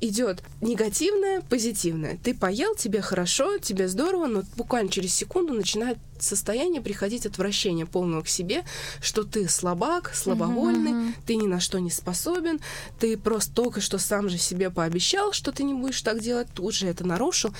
[0.00, 2.18] идет негативное, позитивное.
[2.22, 8.22] Ты поел, тебе хорошо, тебе здорово, но буквально через секунду начинает состояние приходить отвращение полного
[8.22, 8.64] к себе,
[9.00, 11.22] что ты слабак, слабовольный, uh-huh, uh-huh.
[11.26, 12.60] ты ни на что не способен,
[12.98, 16.74] ты просто только что сам же себе пообещал, что ты не будешь так делать, тут
[16.74, 17.54] же это нарушил.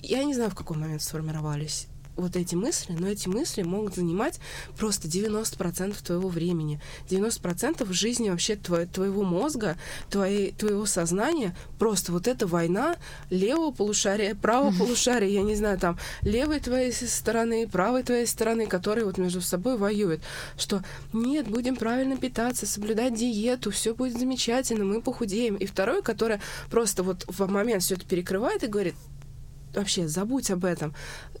[0.00, 4.40] Я не знаю, в какой момент сформировались вот эти мысли, но эти мысли могут занимать
[4.76, 9.76] просто 90% твоего времени, 90% жизни вообще твоего, твоего мозга,
[10.10, 11.56] твоей, твоего сознания.
[11.78, 12.96] Просто вот эта война
[13.30, 19.04] левого полушария, правого полушария, я не знаю, там, левой твоей стороны, правой твоей стороны, которые
[19.04, 20.22] вот между собой воюют.
[20.56, 25.56] Что нет, будем правильно питаться, соблюдать диету, все будет замечательно, мы похудеем.
[25.56, 28.94] И второе, которое просто вот в момент все это перекрывает и говорит,
[29.76, 30.94] вообще забудь об этом.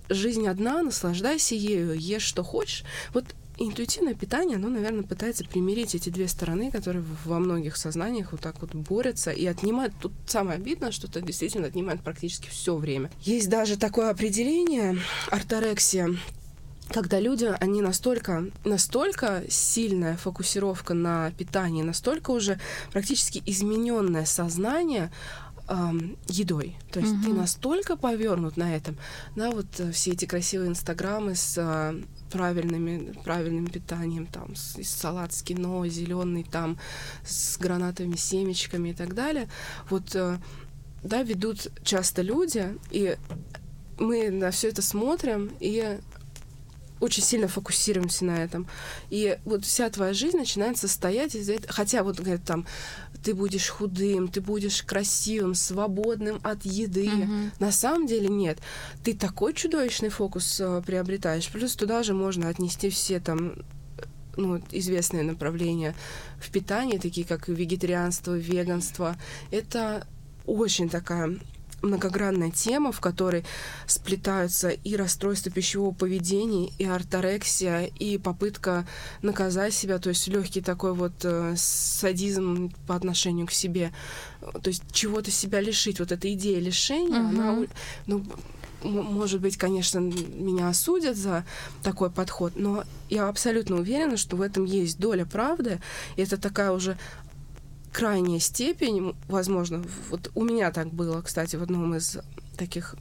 [0.08, 2.84] Жизнь одна, наслаждайся ею, ешь что хочешь.
[3.12, 3.24] Вот
[3.58, 8.60] интуитивное питание, оно, наверное, пытается примирить эти две стороны, которые во многих сознаниях вот так
[8.60, 9.94] вот борются и отнимают.
[10.00, 13.10] Тут самое обидное, что это действительно отнимает практически все время.
[13.22, 14.98] Есть даже такое определение
[15.30, 16.10] орторексия
[16.90, 22.60] когда люди, они настолько, настолько сильная фокусировка на питании, настолько уже
[22.92, 25.10] практически измененное сознание
[25.68, 26.76] эм, едой.
[26.90, 27.24] То есть mm-hmm.
[27.24, 28.96] ты настолько повернут на этом,
[29.36, 35.32] да, вот э, все эти красивые инстаграмы с э, правильными, правильным питанием, там, с, салат
[35.32, 36.78] с кино, зеленый, там,
[37.24, 39.48] с гранатовыми семечками и так далее.
[39.90, 40.38] Вот, э,
[41.02, 43.16] да, ведут часто люди, и
[43.98, 45.98] мы на все это смотрим, и
[47.00, 48.66] очень сильно фокусируемся на этом.
[49.10, 51.72] И вот вся твоя жизнь начинает состоять из этого.
[51.72, 52.66] Хотя вот, говорят, там,
[53.22, 57.06] ты будешь худым, ты будешь красивым, свободным от еды.
[57.06, 57.50] Mm-hmm.
[57.58, 58.58] На самом деле нет.
[59.02, 61.48] Ты такой чудовищный фокус э, приобретаешь.
[61.48, 63.54] Плюс туда же можно отнести все там
[64.36, 65.94] ну, известные направления
[66.38, 69.16] в питании, такие как вегетарианство, веганство.
[69.50, 70.06] Это
[70.46, 71.38] очень такая
[71.84, 73.44] многогранная тема, в которой
[73.86, 78.86] сплетаются и расстройства пищевого поведения, и орторексия, и попытка
[79.22, 83.92] наказать себя, то есть легкий такой вот э, садизм по отношению к себе,
[84.40, 86.00] то есть чего-то себя лишить.
[86.00, 87.28] Вот эта идея лишения, uh-huh.
[87.28, 87.66] она,
[88.06, 88.24] ну,
[88.84, 91.44] может быть, конечно, меня осудят за
[91.82, 95.80] такой подход, но я абсолютно уверена, что в этом есть доля правды.
[96.16, 96.98] И это такая уже
[97.94, 102.18] крайняя степень, возможно, вот у меня так было, кстати, в одном из
[102.58, 102.96] таких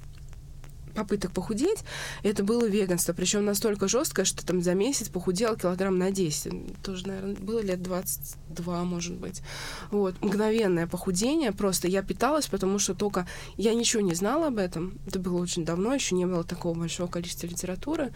[0.93, 1.79] попыток похудеть,
[2.21, 3.13] это было веганство.
[3.13, 6.83] Причем настолько жесткое, что там за месяц похудел килограмм на 10.
[6.83, 9.41] Тоже, наверное, было лет 22, может быть.
[9.89, 10.21] Вот.
[10.21, 11.51] Мгновенное похудение.
[11.51, 13.27] Просто я питалась, потому что только
[13.57, 14.99] я ничего не знала об этом.
[15.07, 18.13] Это было очень давно, еще не было такого большого количества литературы.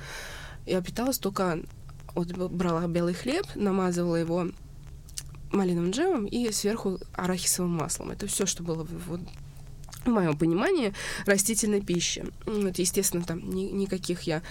[0.67, 1.59] Я питалась только...
[2.13, 4.47] Вот брала белый хлеб, намазывала его
[5.51, 8.11] малиновым джемом и сверху арахисовым маслом.
[8.11, 9.21] Это все, что было вот
[10.07, 10.93] в моем понимании,
[11.25, 12.25] растительной пищи.
[12.45, 14.41] Вот, естественно, там ни, никаких я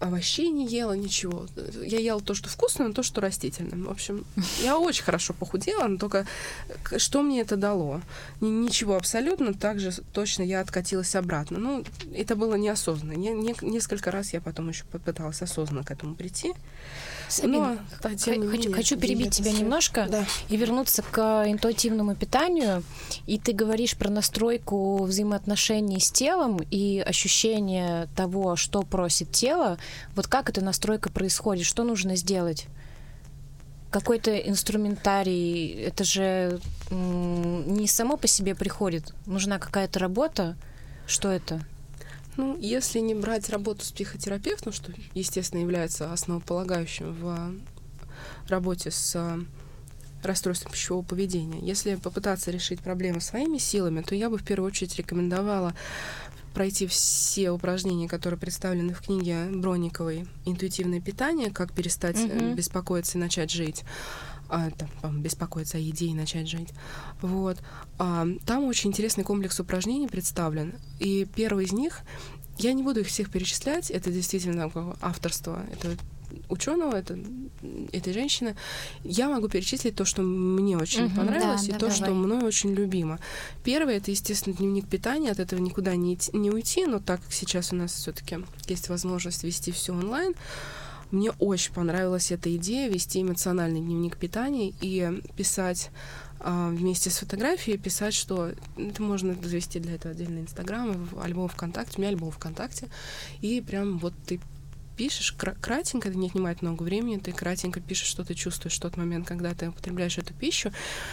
[0.00, 1.46] овощей не ела, ничего.
[1.82, 3.84] Я ела то, что вкусно, но то, что растительное.
[3.84, 4.24] В общем,
[4.62, 6.26] я очень хорошо похудела, но только
[6.96, 8.02] что мне это дало?
[8.40, 11.58] Ничего абсолютно, так же точно я откатилась обратно.
[11.58, 13.12] Ну, это было неосознанно.
[13.12, 16.52] Не, не, несколько раз я потом еще попыталась осознанно к этому прийти.
[17.28, 18.08] Сабина, Но, да,
[18.50, 19.60] хочу, хочу перебить тебя все...
[19.60, 20.24] немножко да.
[20.48, 22.82] и вернуться к интуитивному питанию.
[23.26, 29.78] И ты говоришь про настройку взаимоотношений с телом и ощущение того, что просит тело.
[30.14, 31.66] Вот как эта настройка происходит?
[31.66, 32.66] Что нужно сделать?
[33.90, 36.60] Какой-то инструментарий, это же
[36.90, 39.14] не само по себе приходит.
[39.26, 40.56] Нужна какая-то работа.
[41.06, 41.60] Что это?
[42.38, 47.52] Ну, если не брать работу с психотерапевтом, что, естественно, является основополагающим в
[48.48, 49.40] работе с
[50.22, 51.58] расстройством пищевого поведения.
[51.60, 55.74] Если попытаться решить проблему своими силами, то я бы в первую очередь рекомендовала
[56.54, 61.50] пройти все упражнения, которые представлены в книге Бронниковой «Интуитивное питание.
[61.50, 62.54] Как перестать mm-hmm.
[62.54, 63.84] беспокоиться и начать жить»
[64.48, 66.70] а, там, беспокоиться о еде и начать жить.
[67.20, 67.58] Вот.
[67.98, 70.74] А, там очень интересный комплекс упражнений представлен.
[70.98, 72.00] И первый из них,
[72.58, 75.96] я не буду их всех перечислять, это действительно авторство, это
[76.48, 77.18] ученого, это,
[77.92, 78.56] этой женщины,
[79.04, 81.96] я могу перечислить то, что мне очень угу, понравилось, да, и да, то, давай.
[81.96, 83.18] что мной очень любимо.
[83.64, 87.72] Первое это, естественно, дневник питания, от этого никуда не, не уйти, но так как сейчас
[87.72, 90.34] у нас все-таки есть возможность вести все онлайн,
[91.10, 95.90] мне очень понравилась эта идея вести эмоциональный дневник питания и писать
[96.40, 101.94] а, вместе с фотографией писать, что это можно завести для этого отдельный Инстаграм, альбом ВКонтакте,
[101.96, 102.88] у меня альбом ВКонтакте,
[103.40, 104.40] и прям вот ты
[104.96, 108.96] пишешь кратенько, это не отнимает много времени, ты кратенько пишешь, что ты чувствуешь в тот
[108.96, 110.72] момент, когда ты употребляешь эту пищу.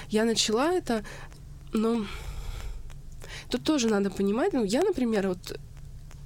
[0.09, 1.05] Я начала это,
[1.71, 2.03] но
[3.49, 5.59] тут тоже надо понимать, ну, я, например, вот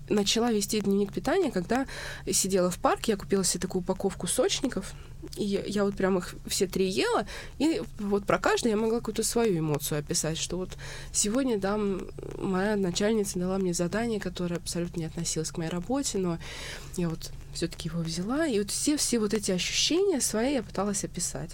[0.10, 1.86] начала вести дневник питания, когда
[2.32, 4.94] сидела в парке, я купила себе такую упаковку сочников,
[5.38, 9.24] и я, вот прям их все три ела, и вот про каждый я могла какую-то
[9.24, 10.78] свою эмоцию описать, что вот
[11.12, 11.78] сегодня, да,
[12.38, 16.38] моя начальница дала мне задание, которое абсолютно не относилось к моей работе, но
[16.96, 21.04] я вот все-таки его взяла, и вот все, все вот эти ощущения свои я пыталась
[21.04, 21.52] описать.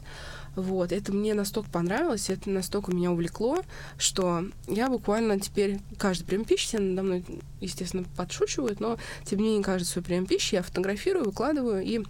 [0.55, 3.63] Вот, это мне настолько понравилось, это настолько меня увлекло,
[3.97, 7.25] что я буквально теперь каждый прием пищи, все надо мной,
[7.59, 12.03] естественно, подшучивают, но тем не менее каждый свой прием пищи я фотографирую, выкладываю и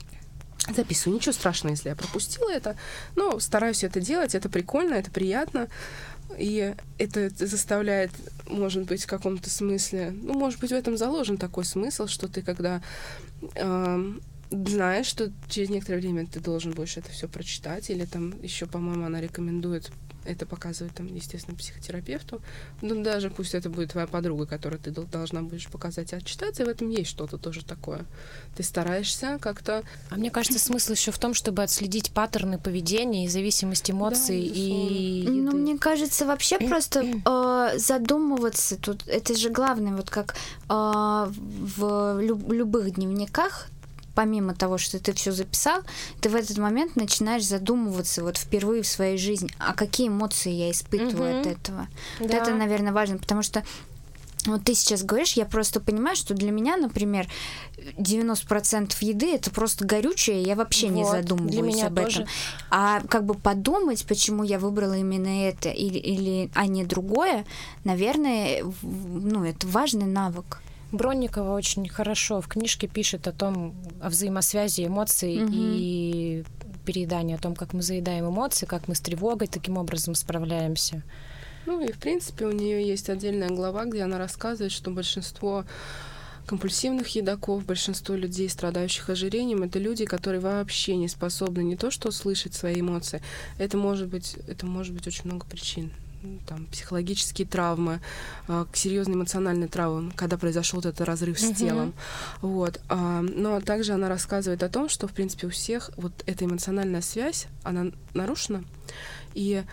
[0.74, 1.16] записываю.
[1.16, 2.76] Ничего страшного, если я пропустила это,
[3.16, 5.68] но стараюсь это делать, это прикольно, это приятно.
[6.38, 8.12] И это заставляет,
[8.48, 12.42] может быть, в каком-то смысле, ну, может быть, в этом заложен такой смысл, что ты,
[12.42, 12.82] когда
[13.54, 14.14] э,
[14.68, 19.06] знаешь, что через некоторое время ты должен будешь это все прочитать, или там еще, по-моему,
[19.06, 19.91] она рекомендует
[20.26, 22.41] это показывать, там, естественно, психотерапевту.
[22.82, 26.65] Ну, даже пусть это будет твоя подруга, которой ты должна будешь показать и отчитаться, и
[26.65, 28.06] в этом есть что-то тоже такое.
[28.56, 29.84] Ты стараешься как-то...
[30.10, 34.56] А мне кажется, смысл еще в том, чтобы отследить паттерны поведения и зависимость эмоций да,
[34.56, 35.26] и...
[35.28, 40.36] Ну, мне кажется, вообще просто э, задумываться тут, это же главное, вот как
[40.70, 43.68] э, в люб- любых дневниках
[44.15, 45.82] помимо того, что ты все записал,
[46.21, 50.71] ты в этот момент начинаешь задумываться вот впервые в своей жизни, а какие эмоции я
[50.71, 51.39] испытываю угу.
[51.41, 51.88] от этого.
[52.19, 52.25] Да.
[52.25, 53.63] Вот это, наверное, важно, потому что
[54.45, 57.28] вот ты сейчас говоришь, я просто понимаю, что для меня, например,
[57.97, 62.21] 90% еды это просто горючее, я вообще вот, не задумываюсь для меня об тоже.
[62.21, 62.34] этом.
[62.69, 67.45] А как бы подумать, почему я выбрала именно это или, или а не другое,
[67.84, 70.62] наверное, ну, это важный навык.
[70.91, 75.52] Бронникова очень хорошо в книжке пишет о том, о взаимосвязи эмоций угу.
[75.54, 76.43] и
[76.86, 81.02] переедании, о том, как мы заедаем эмоции, как мы с тревогой таким образом справляемся.
[81.65, 85.65] Ну и в принципе у нее есть отдельная глава, где она рассказывает, что большинство
[86.45, 92.12] компульсивных едоков, большинство людей, страдающих ожирением, это люди, которые вообще не способны не то что
[92.12, 93.24] слышать свои эмоции,
[93.58, 95.91] это может быть, это может быть очень много причин
[96.48, 98.02] там, психологические травмы,
[98.48, 101.94] э, серьезные эмоциональные травмы, когда произошел этот разрыв с телом.
[102.42, 102.82] Вот.
[102.90, 107.02] А, но также она рассказывает о том, что, в принципе, у всех вот эта эмоциональная
[107.02, 108.64] связь, она нарушена,
[109.34, 109.64] и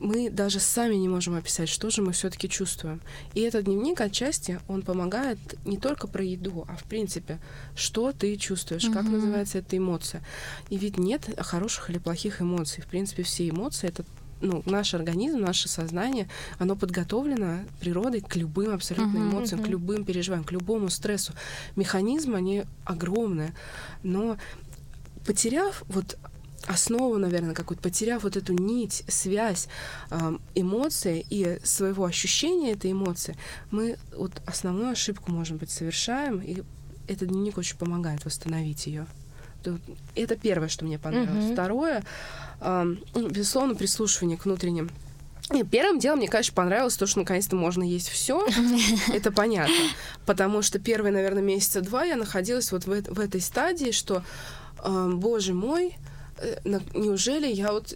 [0.00, 3.00] мы даже сами не можем описать, что же мы все-таки чувствуем.
[3.32, 7.38] И этот дневник отчасти, он помогает не только про еду, а в принципе,
[7.74, 8.92] что ты чувствуешь, mm-hmm.
[8.92, 10.22] как называется эта эмоция.
[10.68, 12.82] И ведь нет хороших или плохих эмоций.
[12.82, 14.04] В принципе, все эмоции это
[14.40, 19.64] ну, наш организм, наше сознание, оно подготовлено природой к любым абсолютно uh-huh, эмоциям, uh-huh.
[19.64, 21.32] к любым переживаниям, к любому стрессу.
[21.76, 23.54] Механизмы, они огромные,
[24.02, 24.36] но
[25.26, 26.18] потеряв вот
[26.66, 29.68] основу, наверное, какую-то, потеряв вот эту нить, связь
[30.10, 33.36] э, эмоций и своего ощущения этой эмоции,
[33.70, 36.62] мы вот основную ошибку, может быть, совершаем, и
[37.06, 39.06] этот дневник очень помогает восстановить ее.
[40.14, 41.44] Это первое, что мне понравилось.
[41.44, 41.52] Mm-hmm.
[41.52, 42.04] Второе,
[42.60, 44.90] э, безусловно, прислушивание к внутренним
[45.52, 48.46] и первым делом мне, конечно, понравилось то, что наконец-то можно есть все.
[49.12, 49.74] Это понятно.
[50.24, 54.22] Потому что первые, наверное, месяца два я находилась вот в, в этой стадии, что,
[54.82, 55.96] э, боже мой,
[56.38, 56.56] э,
[56.94, 57.94] неужели я вот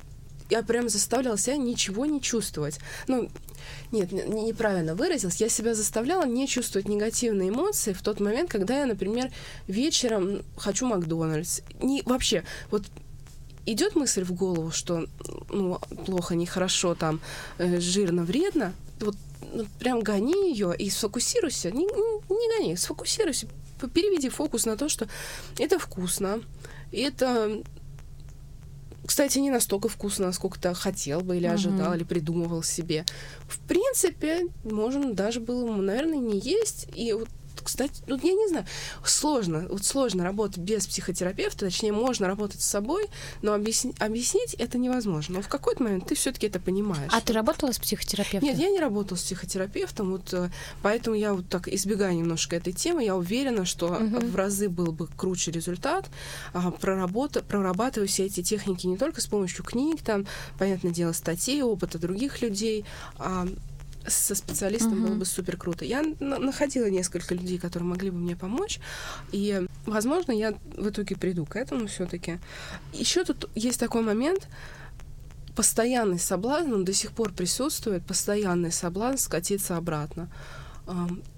[0.51, 2.79] я прям заставляла себя ничего не чувствовать.
[3.07, 3.31] Ну,
[3.93, 5.41] нет, неправильно выразилась.
[5.41, 9.31] Я себя заставляла не чувствовать негативные эмоции в тот момент, когда я, например,
[9.67, 11.61] вечером хочу Макдональдс.
[11.81, 12.85] Не, вообще, вот
[13.67, 15.07] идет мысль в голову, что
[15.51, 17.21] ну, плохо, нехорошо, там,
[17.59, 19.17] э, жирно, вредно, вот
[19.53, 21.71] ну, прям гони ее и сфокусируйся.
[21.71, 23.47] Не, не, не гони, сфокусируйся.
[23.95, 25.07] Переведи фокус на то, что
[25.59, 26.41] это вкусно,
[26.91, 27.63] это
[29.09, 31.97] кстати, не настолько вкусно, насколько ты хотел бы или ожидал, mm-hmm.
[31.97, 33.07] или придумывал себе.
[33.49, 36.89] В принципе, можно даже было, наверное, не есть.
[36.95, 37.31] И вот
[37.63, 38.67] кстати, ну, я не знаю,
[39.05, 43.07] сложно, вот сложно работать без психотерапевта, точнее, можно работать с собой,
[43.43, 45.37] но объясни, объяснить это невозможно.
[45.37, 47.11] Но в какой-то момент ты все-таки это понимаешь.
[47.13, 48.49] А ты работала с психотерапевтом?
[48.49, 50.51] Нет, я не работала с психотерапевтом, вот э,
[50.83, 53.05] поэтому я вот так избегаю немножко этой темы.
[53.05, 54.27] Я уверена, что угу.
[54.27, 56.09] в разы был бы круче результат,
[56.53, 60.27] а, проработа, прорабатывая все эти техники не только с помощью книг, там,
[60.59, 62.85] понятное дело, статей, опыта других людей,
[63.17, 63.47] а
[64.09, 65.09] со специалистом uh-huh.
[65.09, 65.85] было бы супер круто.
[65.85, 68.81] Я находила несколько людей, которые могли бы мне помочь,
[69.33, 72.39] и, возможно, я в итоге приду к этому все-таки.
[72.93, 74.49] Еще тут есть такой момент,
[75.55, 80.31] постоянный соблазн, он до сих пор присутствует, постоянный соблазн скатиться обратно.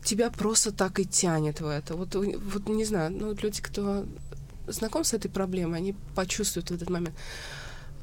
[0.04, 1.94] Тебя просто так и тянет в это.
[1.94, 4.04] Вот, вот не знаю, ну, люди, кто
[4.68, 7.16] знаком с этой проблемой, они почувствуют в этот момент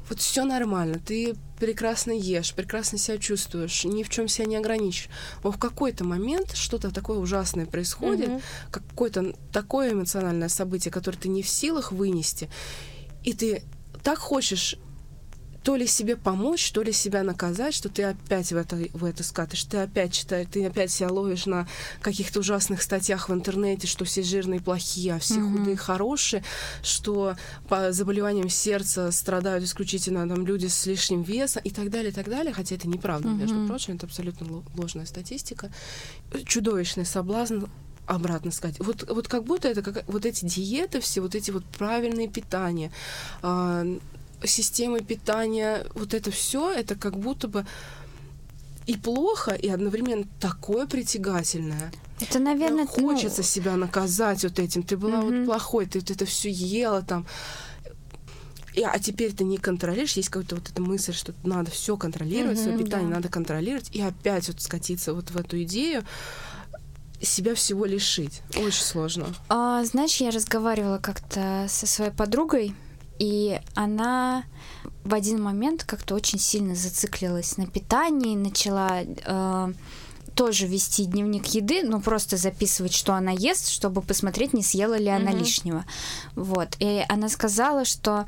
[0.08, 5.08] вот все нормально, ты прекрасно ешь, прекрасно себя чувствуешь, ни в чем себя не ограничишь.
[5.42, 8.42] Но в какой-то момент что-то такое ужасное происходит, mm-hmm.
[8.70, 12.48] какое-то такое эмоциональное событие, которое ты не в силах вынести,
[13.24, 13.62] и ты
[14.02, 14.76] так хочешь
[15.62, 19.22] то ли себе помочь, то ли себя наказать, что ты опять в это, в это
[19.22, 21.66] скатываешь, ты опять читаешь, ты опять себя ловишь на
[22.00, 25.58] каких-то ужасных статьях в интернете, что все жирные плохие, а все mm-hmm.
[25.58, 26.44] худые хорошие,
[26.82, 27.36] что
[27.68, 32.28] по заболеваниям сердца страдают исключительно там люди с лишним весом и так далее, и так
[32.28, 33.40] далее, хотя это неправда, mm-hmm.
[33.40, 35.70] между прочим, это абсолютно ложная статистика.
[36.44, 37.64] Чудовищный соблазн
[38.06, 38.76] обратно сказать.
[38.78, 42.90] Вот, вот как будто это как вот эти диеты все, вот эти вот правильные питания,
[43.42, 43.98] э,
[44.44, 47.66] системы питания, вот это все, это как будто бы
[48.86, 51.92] и плохо, и одновременно такое притягательное.
[52.20, 53.46] Это, наверное, хочется ну...
[53.46, 54.82] себя наказать вот этим.
[54.82, 55.38] Ты была mm-hmm.
[55.38, 57.26] вот плохой, ты вот это все ела там.
[58.74, 62.58] и, а теперь ты не контролируешь, есть какая-то вот эта мысль, что надо все контролировать,
[62.58, 63.16] свое питание да.
[63.16, 66.04] надо контролировать, и опять вот скатиться вот в эту идею,
[67.20, 68.42] себя всего лишить.
[68.56, 69.26] Очень сложно.
[69.48, 72.74] А, знаешь, я разговаривала как-то со своей подругой,
[73.18, 74.44] и она
[75.04, 79.72] в один момент как-то очень сильно зациклилась на питании, начала э,
[80.34, 85.08] тоже вести дневник еды, но просто записывать, что она ест, чтобы посмотреть, не съела ли
[85.08, 85.38] она Мгм.
[85.38, 85.84] лишнего.
[86.36, 86.76] Вот.
[86.78, 88.26] И она сказала, что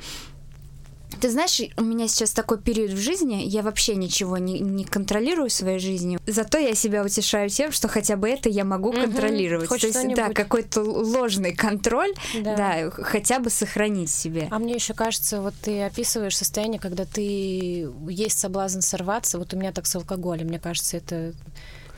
[1.21, 5.49] ты знаешь, у меня сейчас такой период в жизни, я вообще ничего не, не контролирую
[5.49, 6.19] в своей жизни.
[6.27, 9.03] Зато я себя утешаю тем, что хотя бы это я могу Мгм.
[9.03, 9.69] контролировать.
[9.69, 12.57] Хоть То есть, да, какой-то ложный контроль, Да.
[12.57, 14.49] да, хотя бы сохранить себе.
[14.51, 19.39] А мне еще кажется, вот ты описываешь состояние, когда ты есть соблазн сорваться.
[19.39, 20.47] Вот у меня так с алкоголем.
[20.49, 21.33] Мне кажется, это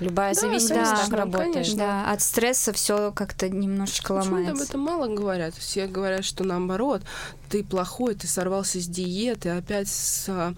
[0.02, 1.52] любая Да, зависимость да, так работает.
[1.54, 1.76] конечно.
[1.76, 4.64] Да, от стресса все как-то немножечко Почему-то об ломается.
[4.64, 5.54] этом мало говорят.
[5.54, 7.02] Все говорят, что наоборот,
[7.48, 10.54] ты плохой, ты сорвался с диеты, опять с- а,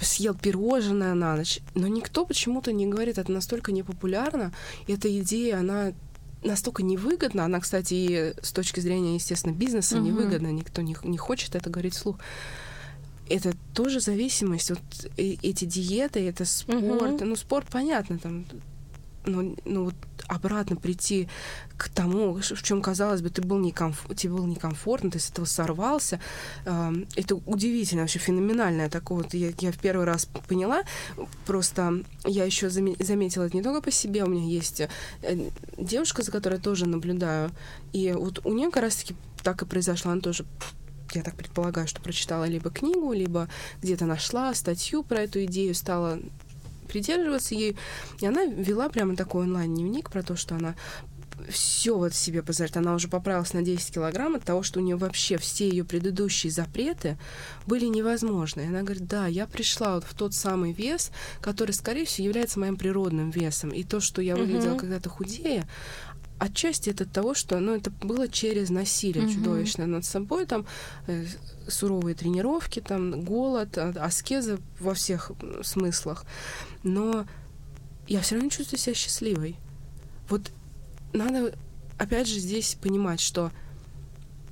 [0.00, 1.60] съел пирожное на ночь.
[1.74, 4.52] Но никто почему-то не говорит, это настолько непопулярно.
[4.88, 5.92] Эта идея, она
[6.44, 7.44] настолько невыгодна.
[7.44, 10.04] Она, кстати, и с точки зрения, естественно, бизнеса Мгм.
[10.06, 10.48] невыгодна.
[10.48, 12.16] Никто не, не хочет это говорить вслух.
[13.28, 14.70] Это тоже зависимость.
[14.70, 14.80] Вот
[15.16, 16.82] эти диеты, это спорт.
[16.82, 17.28] Мгм.
[17.28, 18.44] Ну, спорт, понятно, там
[19.24, 19.94] ну, ну вот
[20.28, 21.28] обратно прийти
[21.76, 24.06] к тому, в чем казалось бы, ты был некомф...
[24.16, 26.20] тебе было некомфортно, ты с этого сорвался.
[26.64, 29.18] Это удивительно, вообще феноменальное такое.
[29.18, 30.82] Вот я, я в первый раз поняла.
[31.46, 34.24] Просто я еще заметила это не только по себе.
[34.24, 34.88] У меня есть э,
[35.76, 37.50] девушка, за которой я тоже наблюдаю.
[37.92, 40.12] И вот у нее как раз-таки так и произошло.
[40.12, 40.44] Она тоже
[41.18, 43.48] я так предполагаю, что прочитала либо книгу, либо
[43.82, 46.18] где-то нашла статью про эту идею, стала
[46.88, 47.76] придерживаться ей.
[48.20, 50.74] И она вела прямо такой онлайн-дневник про то, что она
[51.48, 52.76] все вот себе позволяет.
[52.76, 56.52] Она уже поправилась на 10 килограмм от того, что у нее вообще все ее предыдущие
[56.52, 57.16] запреты
[57.66, 58.60] были невозможны.
[58.60, 61.10] И она говорит, да, я пришла вот в тот самый вес,
[61.40, 63.70] который, скорее всего, является моим природным весом.
[63.70, 64.78] И то, что я выглядела Мгм.
[64.80, 65.66] когда-то худее,
[66.42, 69.32] отчасти это от того, что ну, это было через насилие Мгм.
[69.34, 70.66] чудовищное над собой, там
[71.06, 71.24] э,
[71.68, 75.30] суровые тренировки, там голод, а- аскеза во всех
[75.62, 76.24] смыслах.
[76.82, 77.26] Но
[78.08, 79.56] я все равно чувствую себя счастливой.
[80.28, 80.50] Вот
[81.12, 81.54] надо,
[81.98, 83.52] опять же, здесь понимать, что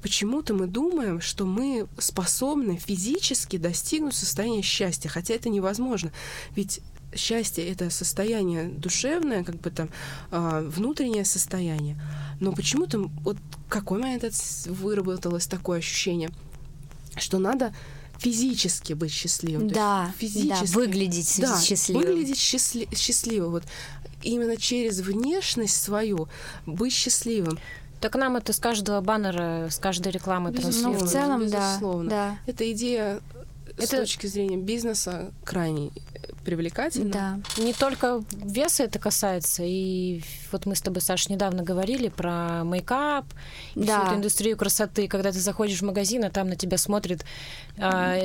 [0.00, 6.12] почему-то мы думаем, что мы способны физически достигнуть состояния счастья, хотя это невозможно.
[6.54, 6.80] Ведь
[7.14, 9.88] счастье это состояние душевное, как бы там
[10.30, 12.00] а, внутреннее состояние.
[12.40, 13.36] Но почему-то вот
[13.68, 16.30] какой момент это с- выработалось такое ощущение,
[17.16, 17.74] что надо
[18.18, 19.62] физически быть счастливым.
[19.70, 22.02] То есть Да, да, физически выглядеть да, счастливым.
[22.06, 23.48] выглядеть счастли- счастливо.
[23.48, 23.64] Вот
[24.22, 26.28] именно через внешность свою
[26.66, 27.58] быть счастливым.
[28.00, 30.98] Так нам это с каждого баннера, с каждой рекламы Безусловно.
[30.98, 32.10] Ну, в целом, да, безусловно.
[32.10, 33.20] да, Эта идея
[33.78, 35.90] с Это- точки зрения бизнеса крайне
[36.44, 37.10] привлекательна.
[37.56, 37.62] да.
[37.62, 43.26] Не только веса это касается, и вот мы с тобой, Саша, недавно говорили про мейкап,
[43.74, 44.04] и всю Да.
[44.06, 47.24] эту индустрию красоты, когда ты заходишь в магазин, а там на тебя смотрит
[47.78, 48.16] а,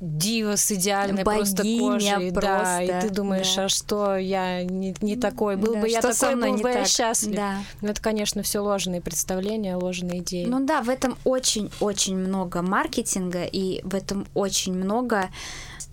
[0.00, 3.64] дива с идеальной просто Богиня кожей, да, и просто, ты думаешь, да.
[3.64, 6.86] а что я не, не такой, был Да, бы я такой, был бы я так?
[6.86, 7.36] счастлив.
[7.36, 7.56] Да.
[7.80, 10.44] Но это, конечно, все ложные представления, ложные идеи.
[10.46, 15.28] Ну да, в этом очень-очень много маркетинга, и в этом очень много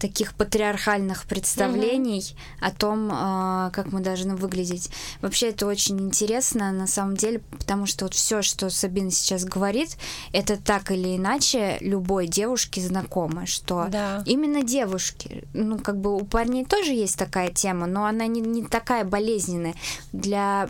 [0.02, 4.90] таких патриархальных представлений о том, а, как мы должны выглядеть.
[5.22, 9.98] Вообще это очень интересно на самом деле, потому что вот все, что Сабина сейчас говорит,
[10.34, 14.24] это так или иначе любой девушке знакомо, что Да.
[14.26, 18.64] именно девушки, ну как бы у парней тоже есть такая тема, но она не, не
[18.64, 19.76] такая болезненная.
[20.12, 20.68] Для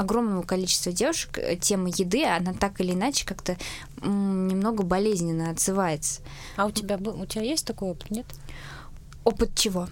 [0.00, 3.56] огромного количества девушек э, тема еды, она так или иначе как-то
[4.02, 6.22] немного болезненно отзывается.
[6.56, 8.26] А у тебя у тебя есть такой опыт, нет?
[9.24, 9.88] Опыт чего?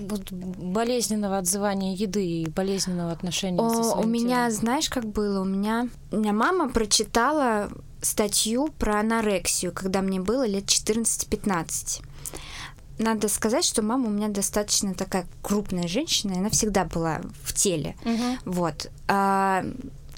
[0.00, 4.50] Вот болезненного отзывания еды и болезненного отношения со О, своим у меня, телом.
[4.50, 5.40] знаешь, как было?
[5.42, 7.70] У меня, у меня мама прочитала
[8.00, 12.02] статью про анорексию, когда мне было лет 14-15.
[12.98, 17.52] Надо сказать, что мама у меня достаточно такая крупная женщина, и она всегда была в
[17.52, 17.96] теле.
[18.04, 18.38] Мгм.
[18.44, 18.90] Вот.
[19.08, 19.64] А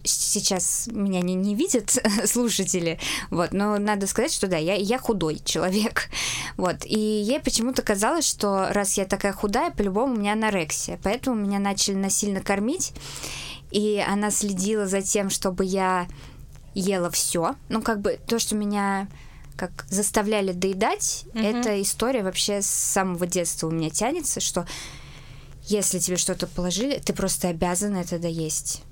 [0.05, 2.99] сейчас меня не, не видят слушатели,
[3.31, 6.11] вот, но надо сказать, что да, я, я худой человек,
[6.57, 11.37] вот, и ей почему-то казалось, что раз я такая худая, по-любому у меня анорексия, поэтому
[11.37, 12.93] меня начали насильно кормить,
[13.71, 16.07] и она следила за тем, чтобы я
[16.75, 19.09] ела все, ну, как бы то, что меня
[19.57, 21.45] как заставляли доедать, Мгм.
[21.45, 24.67] эта история вообще с самого детства у меня тянется, что
[25.67, 28.83] если тебе что-то положили, ты просто обязан это доесть.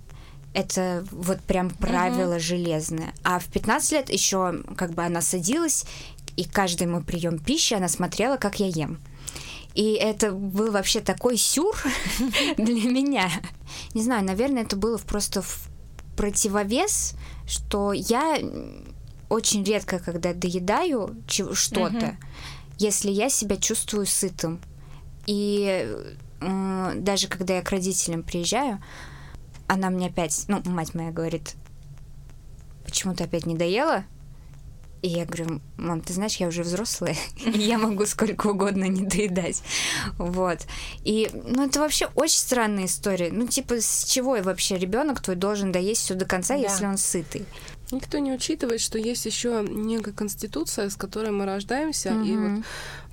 [0.54, 3.14] Это вот прям правило железное.
[3.24, 5.84] А в 15 лет еще как бы она садилась
[6.36, 9.00] и каждый мой прием пищи она смотрела, как я ем.
[9.74, 11.74] И это был вообще такой сюр
[12.58, 13.30] для меня.
[13.94, 15.60] Не знаю, наверное, это было просто в
[16.16, 17.14] противовес,
[17.46, 18.38] что я
[19.32, 22.16] очень редко, когда доедаю что-то,
[22.78, 24.60] если я себя чувствую сытым.
[25.26, 25.88] И
[26.40, 28.82] э, даже когда я к родителям приезжаю,
[29.68, 31.54] она мне опять, ну, мать моя говорит,
[32.84, 34.04] почему ты опять не доела?
[35.00, 39.06] И я говорю, мам, ты знаешь, я уже взрослая, и я могу сколько угодно не
[39.06, 39.62] доедать.
[40.18, 40.58] Вот.
[41.04, 43.30] И, ну, это вообще очень странная история.
[43.32, 46.60] Ну, типа, с чего вообще ребенок твой должен доесть все до конца, да.
[46.60, 47.46] если он сытый?
[47.92, 52.08] Никто не учитывает, что есть еще некая конституция, с которой мы рождаемся.
[52.08, 52.26] Mm-hmm.
[52.26, 52.64] И вот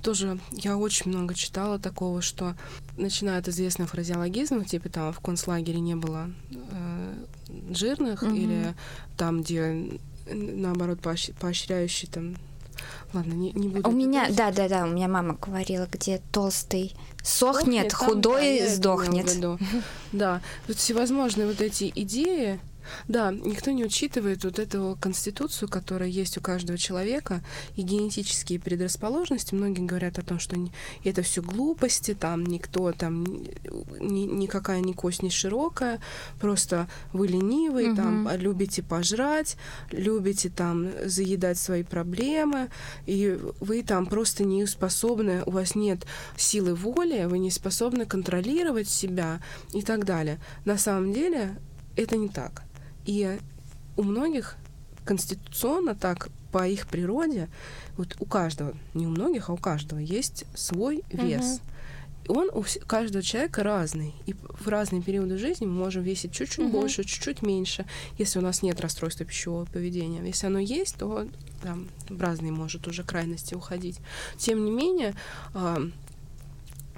[0.02, 2.54] тоже я очень много читала такого, что
[2.96, 7.14] начиная от известных фразеологизмов, типа там в концлагере не было э,
[7.70, 8.36] жирных, mm-hmm.
[8.36, 8.74] или
[9.16, 10.00] там, где
[10.32, 11.30] наоборот, поощ...
[11.38, 12.36] поощряющий там
[13.12, 13.88] Ладно, не, не буду.
[13.88, 18.66] У меня, да, да, да, у меня мама говорила, где толстый сохнет, сохнет худой там,
[18.66, 19.58] да, сдохнет.
[20.12, 22.60] Да, тут всевозможные вот эти идеи,
[23.08, 27.42] да, никто не учитывает вот эту конституцию, которая есть у каждого человека,
[27.76, 29.54] и генетические предрасположенности.
[29.54, 30.56] Многие говорят о том, что
[31.04, 36.00] это все глупости, там никто, там ни, никакая ни кость не широкая,
[36.40, 37.96] просто вы ленивый, угу.
[37.96, 39.56] там любите пожрать,
[39.90, 42.70] любите там заедать свои проблемы,
[43.06, 48.88] и вы там просто не способны, у вас нет силы воли, вы не способны контролировать
[48.88, 49.40] себя
[49.72, 50.38] и так далее.
[50.64, 51.56] На самом деле
[51.96, 52.62] это не так.
[53.06, 53.38] И
[53.96, 54.56] у многих
[55.04, 57.48] конституционно так по их природе,
[57.96, 61.60] вот у каждого, не у многих, а у каждого есть свой вес.
[61.60, 61.60] Uh-huh.
[62.28, 64.14] Он у каждого человека разный.
[64.26, 66.70] И в разные периоды жизни мы можем весить чуть-чуть uh-huh.
[66.70, 67.86] больше, чуть-чуть меньше,
[68.18, 70.22] если у нас нет расстройства пищевого поведения.
[70.24, 71.26] Если оно есть, то
[71.62, 73.98] там, в разные может уже крайности уходить.
[74.36, 75.14] Тем не менее,
[75.54, 75.88] э,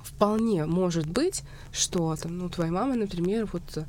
[0.03, 1.43] вполне может быть,
[1.73, 3.87] что там, ну, твоя мама, например, вот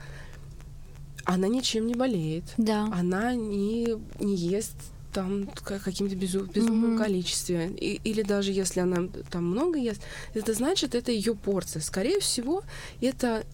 [1.26, 2.44] она ничем не болеет.
[2.58, 2.90] Да.
[2.92, 3.88] Она не,
[4.20, 4.76] не ест
[5.14, 6.98] там каким-то безу, безумном mm-hmm.
[6.98, 7.72] количестве.
[7.80, 10.02] И, или даже если она там много ест,
[10.34, 11.82] это значит, это ее порция.
[11.82, 12.64] Скорее всего,
[13.00, 13.46] это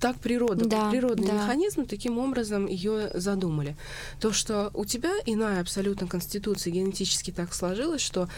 [0.00, 1.42] так природа, да, природный да.
[1.42, 3.76] механизм, таким образом ее задумали.
[4.20, 8.28] То, что у тебя иная абсолютно конституция генетически так сложилось, что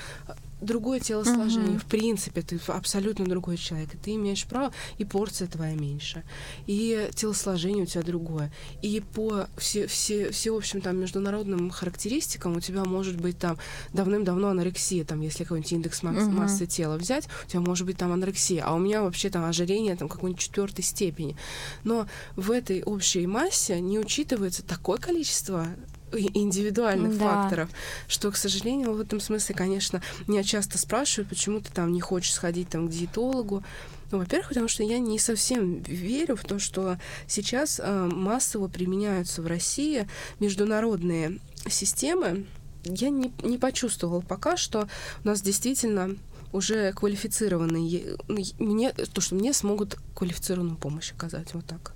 [0.61, 1.77] другое телосложение.
[1.77, 1.81] Угу.
[1.81, 3.95] В принципе, ты абсолютно другой человек.
[3.95, 6.25] И ты имеешь право, и порция твоя меньше.
[6.67, 8.53] И телосложение у тебя другое.
[8.83, 13.59] И по все, все, всеобщим там международным характеристикам у тебя может быть там
[13.93, 16.33] давным-давно анорексия, там, если какой-нибудь индекс масс, угу.
[16.33, 19.97] массы тела взять, у тебя может быть там анорексия, а у меня вообще там ожирение
[19.97, 21.37] там какой-нибудь четвертой степени.
[21.85, 22.07] Но
[22.37, 25.67] в этой общей массе не учитывается такое количество
[26.13, 27.25] индивидуальных да.
[27.25, 27.71] факторов,
[28.09, 32.35] что, к сожалению, в этом смысле, конечно, меня часто спрашивают, почему ты там не хочешь
[32.35, 33.63] сходить там к диетологу.
[34.11, 36.99] Ну, во-первых, потому что я не совсем верю в то, что
[37.29, 40.09] сейчас э, массово применяются в России
[40.41, 41.39] международные
[41.69, 42.45] системы.
[42.85, 44.89] Я не, не почувствовала пока, что
[45.23, 46.17] у нас действительно
[46.53, 48.17] уже квалифицированные,
[48.59, 51.95] мне, то, что мне смогут квалифицированную помощь оказать, вот так.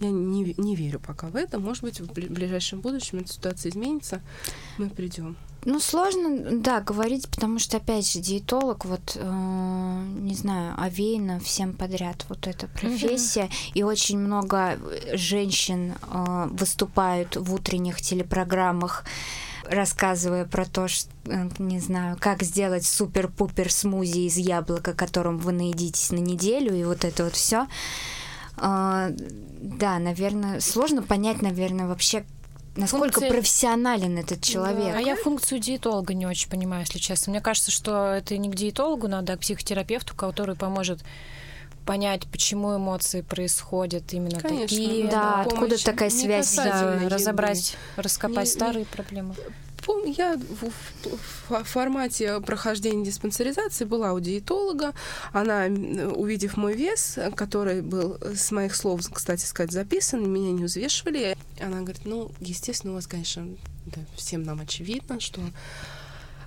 [0.00, 1.58] Я не, не верю пока в это.
[1.58, 4.22] Может быть, в ближайшем будущем эта ситуация изменится,
[4.78, 5.36] мы придем.
[5.66, 11.74] Ну, сложно, да, говорить, потому что, опять же, диетолог, вот, э, не знаю, овеяна всем
[11.74, 13.72] подряд вот эта профессия, mm-hmm.
[13.74, 14.78] и очень много
[15.12, 19.04] женщин э, выступают в утренних телепрограммах,
[19.64, 25.52] рассказывая про то, что, э, не знаю, как сделать супер-пупер смузи из яблока, которым вы
[25.52, 27.66] наедитесь на неделю, и вот это вот все.
[28.56, 29.10] А,
[29.60, 32.24] да, наверное, сложно понять, наверное, вообще,
[32.76, 33.30] насколько Функция...
[33.30, 34.92] профессионален этот человек.
[34.92, 34.98] Да.
[34.98, 37.30] А я функцию диетолога не очень понимаю, если честно.
[37.30, 41.04] Мне кажется, что это не к диетологу надо, а к психотерапевту, который поможет
[41.84, 45.08] понять, почему эмоции происходят именно Конечно, такие.
[45.08, 49.34] Да, откуда такая связь, да, разобрать, раскопать не, старые не, проблемы
[50.06, 50.38] я
[51.48, 54.92] в формате прохождения диспансеризации была у диетолога.
[55.32, 61.36] Она, увидев мой вес, который был с моих слов, кстати сказать, записан, меня не взвешивали,
[61.60, 63.46] она говорит, ну, естественно, у вас, конечно,
[63.86, 65.40] да, всем нам очевидно, что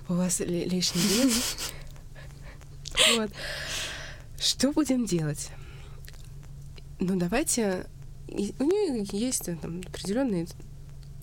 [0.08, 1.56] у вас лишний вес.
[3.16, 3.30] Вот.
[4.38, 5.50] Что будем делать?
[7.00, 7.86] Ну, давайте...
[8.28, 10.46] У нее есть там, определенные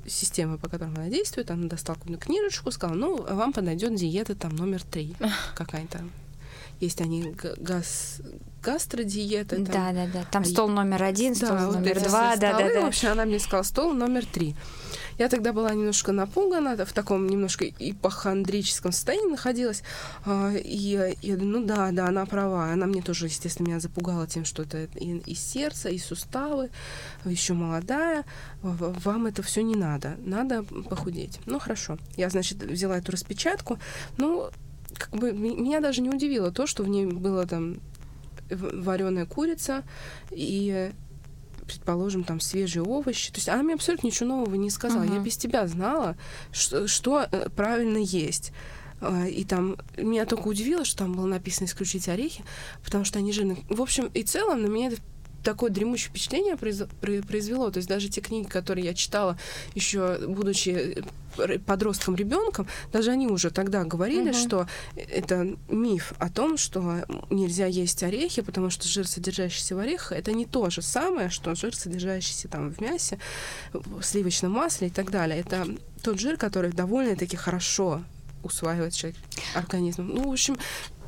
[0.07, 4.55] системы, по которым она действует, она достала какую-то книжечку, сказала, ну, вам подойдет диета там
[4.55, 5.15] номер три
[5.55, 6.03] какая-то.
[6.81, 8.21] Есть они газ,
[8.63, 9.55] гастродиета.
[9.57, 10.25] Там, да, да, да.
[10.31, 12.81] Там а стол номер один, стол да, номер вот два, да, да, да.
[12.81, 14.55] В общем, она мне сказала, стол номер три.
[15.19, 19.83] Я тогда была немножко напугана, в таком немножко ипохондрическом состоянии находилась.
[20.25, 22.71] А, и я думаю, ну да, да, она права.
[22.71, 26.71] Она мне тоже, естественно, меня запугала тем, что это и, и сердце, и суставы,
[27.25, 28.25] еще молодая.
[28.63, 30.17] Вам это все не надо.
[30.25, 31.39] Надо похудеть.
[31.45, 31.99] Ну, хорошо.
[32.17, 33.77] Я, значит, взяла эту распечатку.
[34.17, 34.49] Ну,
[34.93, 37.77] как бы меня даже не удивило то, что в ней было там
[38.49, 39.83] вареная курица
[40.31, 40.91] и
[41.65, 43.31] предположим, там свежие овощи.
[43.31, 45.03] То есть она мне абсолютно ничего нового не сказала.
[45.03, 45.15] Uh-huh.
[45.15, 46.17] Я без тебя знала,
[46.51, 48.51] что, что э, правильно есть.
[48.99, 52.43] А, и там меня только удивило, что там было написано исключить орехи,
[52.83, 53.63] потому что они жирные.
[53.69, 55.01] В общем и целом на меня это
[55.43, 57.69] такое дремучее впечатление произвело.
[57.71, 59.37] То есть даже те книги, которые я читала
[59.75, 61.03] еще будучи
[61.37, 64.37] э, подростком ребенком, даже они уже тогда говорили, угу.
[64.37, 70.11] что это миф о том, что нельзя есть орехи, потому что жир, содержащийся в орехах,
[70.13, 73.17] это не то же самое, что жир, содержащийся там в мясе,
[73.73, 75.39] в сливочном масле и так далее.
[75.39, 75.67] Это
[76.01, 78.01] тот жир, который довольно-таки хорошо
[78.43, 79.19] усваивает человек
[79.53, 80.09] организм.
[80.13, 80.57] Ну, в общем,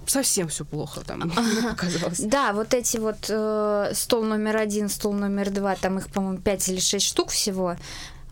[0.10, 2.20] совсем все плохо там, мне показалось.
[2.20, 6.68] Да, вот эти вот э, стол номер один, стол номер два, там их, по-моему, пять
[6.70, 7.76] или шесть штук всего.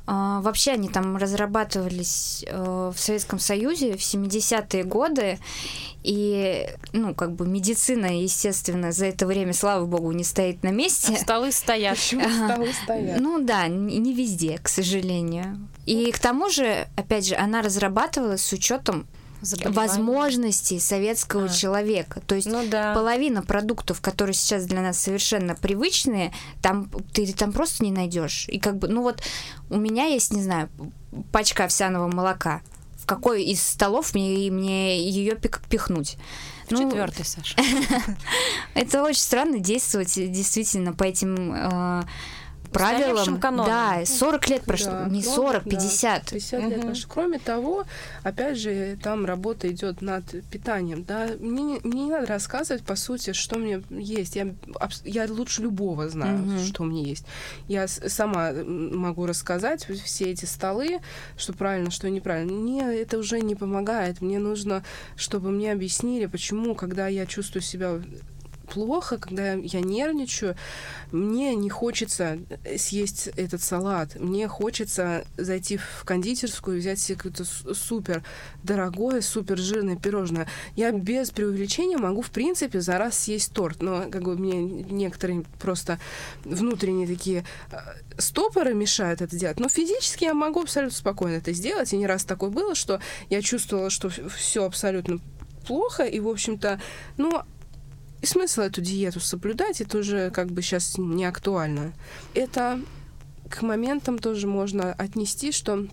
[0.07, 5.39] Э, вообще они там разрабатывались э, в Советском Союзе в 70-е годы,
[6.03, 11.13] и, ну, как бы медицина, естественно, за это время, слава богу, не стоит на месте.
[11.13, 11.95] А столы стоят.
[11.97, 13.19] Почему столы стоят?
[13.19, 15.67] Ну да, не везде, к сожалению.
[15.85, 19.07] И к тому же, опять же, она разрабатывалась с учетом
[19.65, 21.49] возможностей советского а.
[21.49, 22.21] человека.
[22.21, 22.93] То есть ну, да.
[22.93, 28.45] половина продуктов, которые сейчас для нас совершенно привычные, там ты там просто не найдешь.
[28.47, 29.21] И как бы, ну вот
[29.69, 30.69] у меня есть, не знаю,
[31.31, 32.61] пачка овсяного молока.
[32.97, 36.17] В какой из столов мне, мне ее пихнуть?
[36.69, 37.57] Ну, Четвертый, Саша.
[38.73, 42.05] Это очень странно действовать действительно по этим
[42.71, 43.39] правилам.
[43.39, 46.23] Да, 40 лет прошло, да, не 40, 50.
[46.23, 47.11] Да, 50 лет прошло.
[47.13, 47.83] Кроме того,
[48.23, 51.03] опять же, там работа идет над питанием.
[51.03, 51.29] Да?
[51.39, 54.35] Мне, мне не надо рассказывать, по сути, что мне есть.
[54.35, 54.53] Я,
[55.03, 56.59] я лучше любого знаю, угу.
[56.65, 57.25] что мне есть.
[57.67, 60.99] Я сама могу рассказать все эти столы,
[61.37, 62.53] что правильно, что неправильно.
[62.53, 64.21] Мне это уже не помогает.
[64.21, 64.83] Мне нужно,
[65.15, 67.99] чтобы мне объяснили, почему, когда я чувствую себя
[68.73, 70.55] плохо, когда я нервничаю,
[71.11, 72.39] мне не хочется
[72.77, 74.15] съесть этот салат.
[74.15, 78.23] Мне хочется зайти в кондитерскую и взять себе какое-то супер
[78.63, 80.47] дорогое, супер жирное пирожное.
[80.75, 83.81] Я без преувеличения могу, в принципе, за раз съесть торт.
[83.81, 85.99] Но как бы мне некоторые просто
[86.45, 87.77] внутренние такие э,
[88.17, 89.59] стопоры мешают это делать.
[89.59, 91.91] Но физически я могу абсолютно спокойно это сделать.
[91.91, 95.19] И не раз такое было, что я чувствовала, что все абсолютно
[95.67, 96.79] плохо, и, в общем-то,
[97.17, 97.43] ну,
[98.21, 101.93] и смысл эту диету соблюдать, это уже как бы сейчас не актуально.
[102.33, 102.79] Это
[103.49, 105.87] к моментам тоже можно отнести, что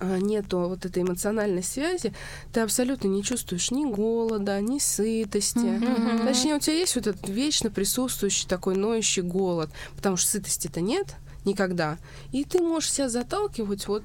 [0.00, 2.14] а, нету вот этой эмоциональной связи,
[2.52, 5.58] ты абсолютно не чувствуешь ни голода, ни сытости.
[5.58, 6.26] Mm-hmm.
[6.26, 11.16] Точнее, у тебя есть вот этот вечно присутствующий такой ноющий голод, потому что сытости-то нет
[11.44, 11.98] никогда.
[12.32, 14.04] И ты можешь себя заталкивать вот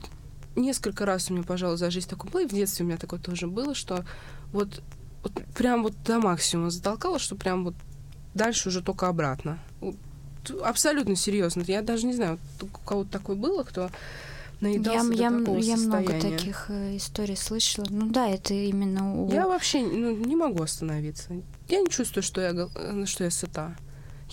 [0.56, 3.20] несколько раз у меня, пожалуй, за жизнь такое было, и в детстве у меня такое
[3.20, 4.04] тоже было, что
[4.52, 4.82] вот
[5.24, 7.76] вот прям вот до максимума затолкала, что прям вот
[8.34, 9.60] дальше уже только обратно.
[10.62, 11.64] Абсолютно серьезно.
[11.66, 13.90] Я даже не знаю, у кого-то такое было, кто
[14.60, 16.08] наедался я, до такого я состояния.
[16.10, 17.86] много таких э, историй слышала.
[17.90, 19.32] Ну да, это именно у...
[19.32, 21.30] Я вообще ну, не могу остановиться.
[21.70, 23.76] Я не чувствую, что я, э, что я сыта.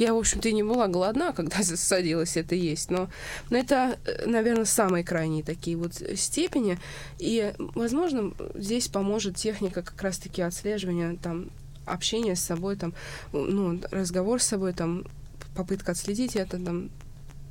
[0.00, 3.10] Я, в общем-то, и не была голодна, когда садилась это есть, но,
[3.50, 6.78] но это, э, наверное, самые крайние такие вот степени.
[7.18, 11.50] И, возможно, здесь поможет техника как раз-таки отслеживания, там,
[11.84, 12.94] общения с собой, там,
[13.32, 15.04] ну, разговор с собой, там,
[15.54, 16.88] попытка отследить это, там,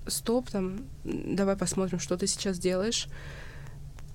[0.07, 3.09] стоп, там, давай посмотрим, что ты сейчас делаешь,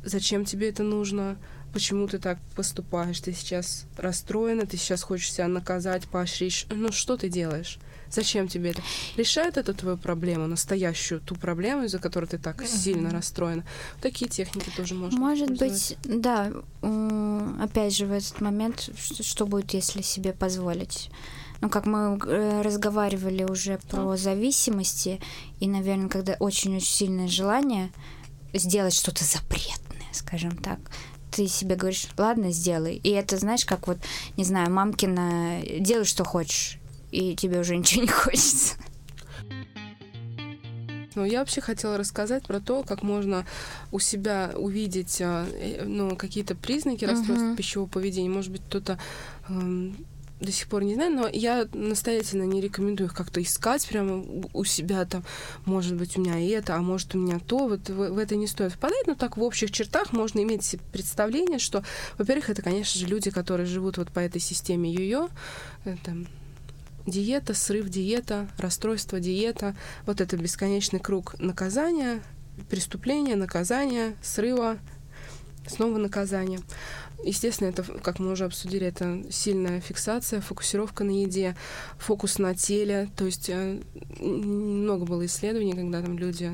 [0.02, 1.36] зачем тебе это нужно,
[1.72, 7.16] почему ты так поступаешь, ты сейчас расстроена, ты сейчас хочешь себя наказать, поощрить, ну, что
[7.16, 7.78] ты делаешь?
[8.14, 8.82] Зачем тебе это?
[9.16, 13.64] Решает это твою проблему, настоящую, ту проблему, из-за которой ты так сильно расстроена?
[14.00, 16.52] Такие техники тоже можно Может быть, да.
[17.60, 18.90] Опять же, в этот момент,
[19.20, 21.10] что будет, если себе позволить?
[21.60, 25.20] Ну, как мы э, разговаривали уже про зависимости,
[25.60, 27.90] и, наверное, когда очень-очень сильное желание
[28.52, 30.78] сделать что-то запретное, скажем так,
[31.30, 32.96] ты себе говоришь, ладно, сделай.
[32.96, 33.98] И это, знаешь, как вот,
[34.36, 36.78] не знаю, мамкина, делай, что хочешь
[37.14, 38.74] и тебе уже ничего не хочется.
[41.14, 43.46] Ну, я вообще хотела рассказать про то, как можно
[43.92, 47.56] у себя увидеть а, э, ну, какие-то признаки расстройства uh-huh.
[47.56, 48.28] пищевого поведения.
[48.28, 48.98] Может быть, кто-то
[49.48, 49.96] эм,
[50.40, 54.64] до сих пор не знаю, но я настоятельно не рекомендую их как-то искать прямо у
[54.64, 55.22] себя там,
[55.64, 58.48] может быть, у меня это, а может, у меня то, вот в, в это не
[58.48, 61.84] стоит впадать, но так в общих чертах можно иметь представление, что,
[62.18, 65.30] во-первых, это, конечно же, люди, которые живут вот по этой системе йо-йо,
[65.84, 66.16] это
[67.06, 69.76] диета, срыв диета, расстройство диета,
[70.06, 72.22] вот это бесконечный круг наказания,
[72.70, 74.78] преступления, наказания, срыва,
[75.66, 76.60] снова наказание.
[77.24, 81.56] Естественно, это, как мы уже обсудили, это сильная фиксация, фокусировка на еде,
[81.98, 83.08] фокус на теле.
[83.16, 83.80] То есть э,
[84.20, 86.52] много было исследований, когда там люди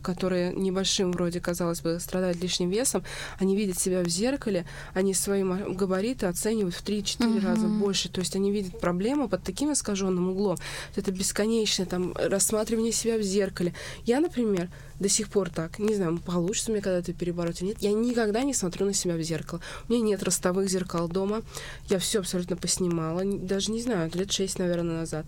[0.00, 3.04] которые небольшим вроде, казалось бы, страдают лишним весом,
[3.38, 7.46] они видят себя в зеркале, они свои габариты оценивают в 3-4 угу.
[7.46, 8.08] раза больше.
[8.08, 10.56] То есть они видят проблему под таким искаженным углом.
[10.96, 13.74] Это бесконечное там рассматривание себя в зеркале.
[14.04, 14.68] Я, например,
[15.00, 15.78] до сих пор так.
[15.78, 17.78] Не знаю, получится мне когда-то перебороть или нет.
[17.80, 19.60] Я никогда не смотрю на себя в зеркало.
[19.88, 21.42] У меня нет ростовых зеркал дома.
[21.88, 23.22] Я все абсолютно поснимала.
[23.24, 25.26] Даже не знаю, лет шесть, наверное, назад.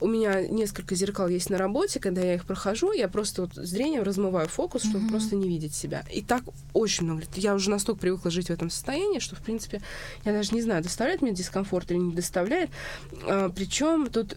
[0.00, 2.00] У меня несколько зеркал есть на работе.
[2.00, 5.10] Когда я их прохожу, я просто вот зрением размываю фокус, чтобы mm-hmm.
[5.10, 6.04] просто не видеть себя.
[6.12, 6.42] И так
[6.72, 7.30] очень много лет.
[7.36, 9.80] Я уже настолько привыкла жить в этом состоянии, что, в принципе,
[10.24, 12.70] я даже не знаю, доставляет мне дискомфорт или не доставляет.
[13.24, 14.36] А, причем тут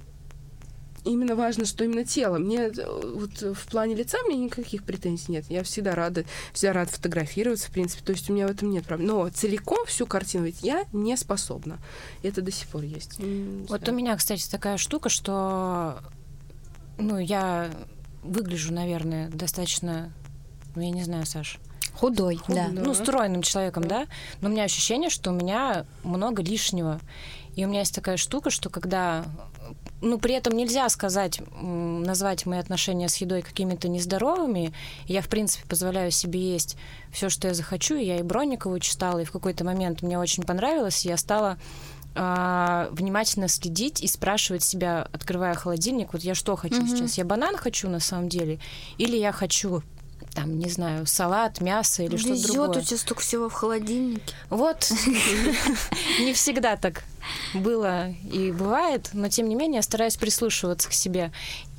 [1.06, 2.38] именно важно, что именно тело.
[2.38, 5.46] Мне э, вот в плане лица мне никаких претензий нет.
[5.50, 8.04] Я всегда рада, всегда рада фотографироваться, в принципе.
[8.04, 9.08] То есть у меня в этом нет проблем.
[9.08, 11.78] Но целиком всю картину ведь я не способна.
[12.24, 13.20] Это до сих пор есть.
[13.70, 16.00] вот у меня, кстати, такая штука, что
[16.98, 17.70] ну, я
[18.24, 20.12] выгляжу, наверное, достаточно,
[20.76, 21.60] ну, я не знаю, Саш,
[21.94, 22.68] Худой, Худой, да.
[22.70, 24.08] Ну, стройным человеком, да.
[24.42, 27.00] Но у меня ощущение, что у меня много лишнего.
[27.56, 29.26] И у меня есть такая штука, что когда
[30.02, 34.74] ну, при этом нельзя сказать, назвать мои отношения с едой какими-то нездоровыми.
[35.08, 36.78] Я, в принципе, позволяю себе есть
[37.12, 37.96] все, что я захочу.
[37.96, 41.58] Я и Бронникову читала, и в какой-то момент мне очень понравилось, я стала
[42.14, 46.98] э, внимательно следить и спрашивать себя, открывая холодильник, вот я что хочу mm-hmm.
[46.98, 47.18] сейчас?
[47.18, 48.60] Я банан хочу на самом деле?
[48.98, 49.82] Или я хочу
[50.36, 52.70] там, не знаю, салат, мясо или что-то другое.
[52.70, 54.36] у тебя столько всего в холодильнике.
[54.50, 54.92] Вот,
[56.20, 57.04] не всегда так
[57.54, 61.32] было и бывает, но тем не менее я стараюсь прислушиваться к себе.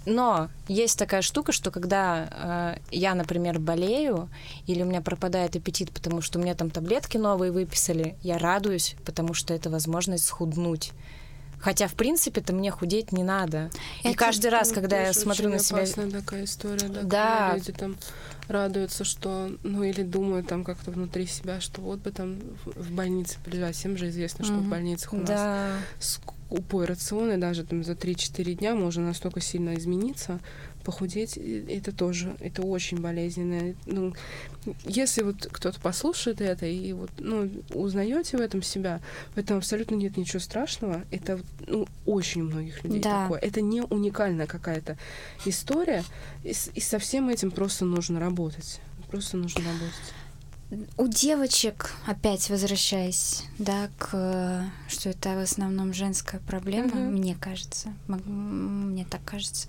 [0.06, 4.28] Но есть такая штука, что когда э, я, например, болею
[4.66, 8.94] или у меня пропадает аппетит, потому что у меня там таблетки новые выписали, я радуюсь,
[9.04, 10.92] потому что это возможность схуднуть.
[11.66, 13.70] Хотя, в принципе, то мне худеть не надо.
[13.98, 15.84] Это и каждый раз, когда я смотрю на себя...
[16.12, 17.56] такая история, да, да.
[17.56, 17.96] люди там
[18.46, 23.38] радуются, что, ну, или думают там как-то внутри себя, что вот бы там в больнице
[23.44, 23.74] полежать.
[23.74, 24.60] Всем же известно, что mm-hmm.
[24.60, 25.72] в больницах у нас да.
[25.98, 30.38] скупой рацион, и даже там за 3-4 дня можно настолько сильно измениться,
[30.86, 33.74] похудеть, это тоже, это очень болезненно.
[33.86, 34.14] Ну,
[34.84, 39.00] если вот кто-то послушает это и вот, ну, узнаете в этом себя,
[39.34, 41.02] в этом абсолютно нет ничего страшного.
[41.10, 43.24] Это ну, очень у многих людей да.
[43.24, 43.40] такое.
[43.40, 44.96] Это не уникальная какая-то
[45.44, 46.04] история,
[46.44, 48.80] и, и со всем этим просто нужно работать.
[49.10, 50.14] Просто нужно работать.
[50.96, 57.10] У девочек, опять возвращаясь, да, к что это в основном женская проблема, mm-hmm.
[57.10, 59.68] мне кажется, мне так кажется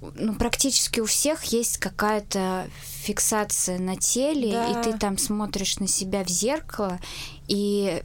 [0.00, 2.68] ну, практически у всех есть какая-то
[3.02, 4.70] фиксация на теле, да.
[4.70, 7.00] и ты там смотришь на себя в зеркало,
[7.48, 8.02] и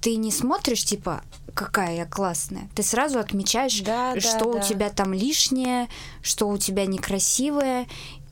[0.00, 1.22] ты не смотришь, типа,
[1.54, 2.68] какая я классная.
[2.74, 4.60] Ты сразу отмечаешь, да, что да, у да.
[4.60, 5.88] тебя там лишнее,
[6.22, 7.86] что у тебя некрасивое,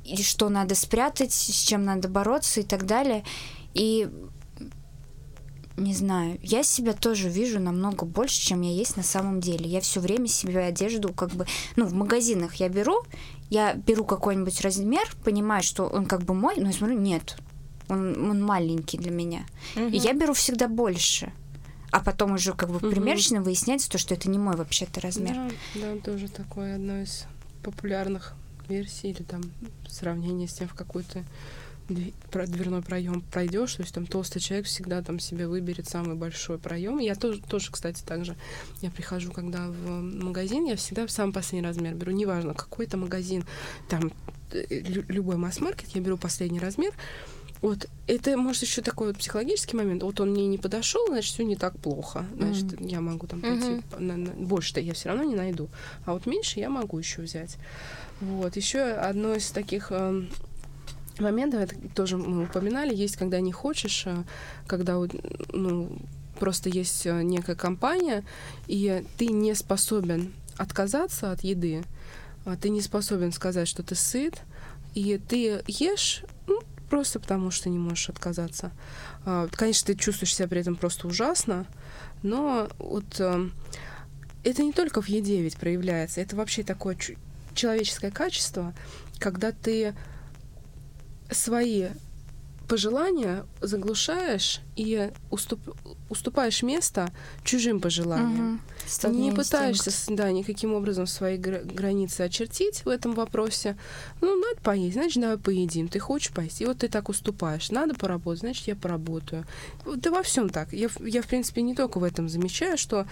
[0.04, 3.24] и что надо спрятать, с чем надо бороться и так далее.
[3.74, 4.08] И
[5.76, 9.68] не знаю, я себя тоже вижу намного больше, чем я есть на самом деле.
[9.68, 11.46] Я все время себе одежду как бы,
[11.76, 13.02] ну, в магазинах я беру,
[13.50, 17.36] я беру какой-нибудь размер, понимаю, что он как бы мой, но я смотрю, нет,
[17.88, 19.44] он, он маленький для меня.
[19.76, 19.86] Угу.
[19.86, 21.32] И я беру всегда больше.
[21.90, 22.90] А потом уже как бы угу.
[22.90, 25.34] примерочно выясняется то, что это не мой вообще-то размер.
[25.34, 27.26] Да, да, тоже такое одно из
[27.62, 28.34] популярных
[28.68, 29.42] версий или там
[29.88, 31.24] сравнение с тем, в какую-то
[31.88, 36.98] дверной проем пройдешь, то есть там толстый человек всегда там себе выберет самый большой проем.
[36.98, 38.36] Я тоже, тоже, кстати, так же.
[38.80, 42.12] Я прихожу, когда в магазин, я всегда в самый последний размер беру.
[42.12, 43.44] Неважно, какой это магазин,
[43.88, 44.12] там
[44.52, 44.64] э,
[45.08, 46.92] любой масс-маркет, я беру последний размер.
[47.62, 50.02] Вот это, может, еще такой вот психологический момент.
[50.02, 52.26] Вот он мне не подошел, значит, все не так плохо.
[52.36, 52.90] Значит, mm-hmm.
[52.90, 54.00] я могу там пойти mm-hmm.
[54.00, 55.68] на, на, больше-то я все равно не найду.
[56.04, 57.58] А вот меньше я могу еще взять.
[58.20, 58.56] Вот.
[58.56, 60.24] Еще одно из таких э,
[61.22, 64.24] моментов, это тоже мы упоминали, есть, когда не хочешь, а
[64.66, 64.98] когда
[65.52, 65.96] ну,
[66.38, 68.24] просто есть э, некая компания,
[68.66, 71.84] и ты не способен отказаться от еды,
[72.44, 74.42] а ты не способен сказать, что ты сыт,
[74.94, 76.60] и ты ешь, ну,
[76.90, 78.70] просто потому, что не можешь отказаться.
[79.52, 81.66] Конечно, ты чувствуешь себя при этом просто ужасно,
[82.22, 83.48] но вот э,
[84.44, 86.98] это не только в еде ведь проявляется, это вообще такое
[87.54, 88.74] человеческое качество,
[89.18, 89.94] когда ты
[91.34, 91.88] свои
[92.72, 95.60] пожелания заглушаешь и уступ,
[96.08, 97.12] уступаешь место
[97.44, 98.62] чужим пожеланиям.
[99.04, 99.12] Угу.
[99.12, 103.76] Не пытаешься, да, никаким образом свои границы очертить в этом вопросе.
[104.22, 105.88] Ну, надо поесть, значит, давай поедим.
[105.88, 106.62] Ты хочешь поесть?
[106.62, 107.70] И вот ты так уступаешь.
[107.70, 109.44] Надо поработать, значит, я поработаю.
[109.84, 110.72] Да во всем так.
[110.72, 113.06] Я, я, в принципе, не только в этом замечаю, что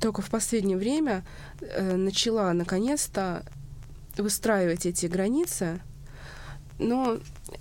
[0.00, 1.26] только в последнее время
[1.60, 3.44] э, начала наконец-то
[4.16, 5.80] выстраивать эти границы,
[6.78, 7.18] но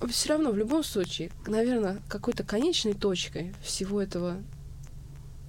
[0.09, 4.37] все равно в любом случае, наверное, какой-то конечной точкой всего этого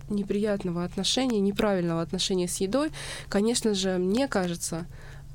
[0.08, 2.90] неприятного отношения, неправильного отношения с едой,
[3.28, 4.86] конечно же, мне кажется,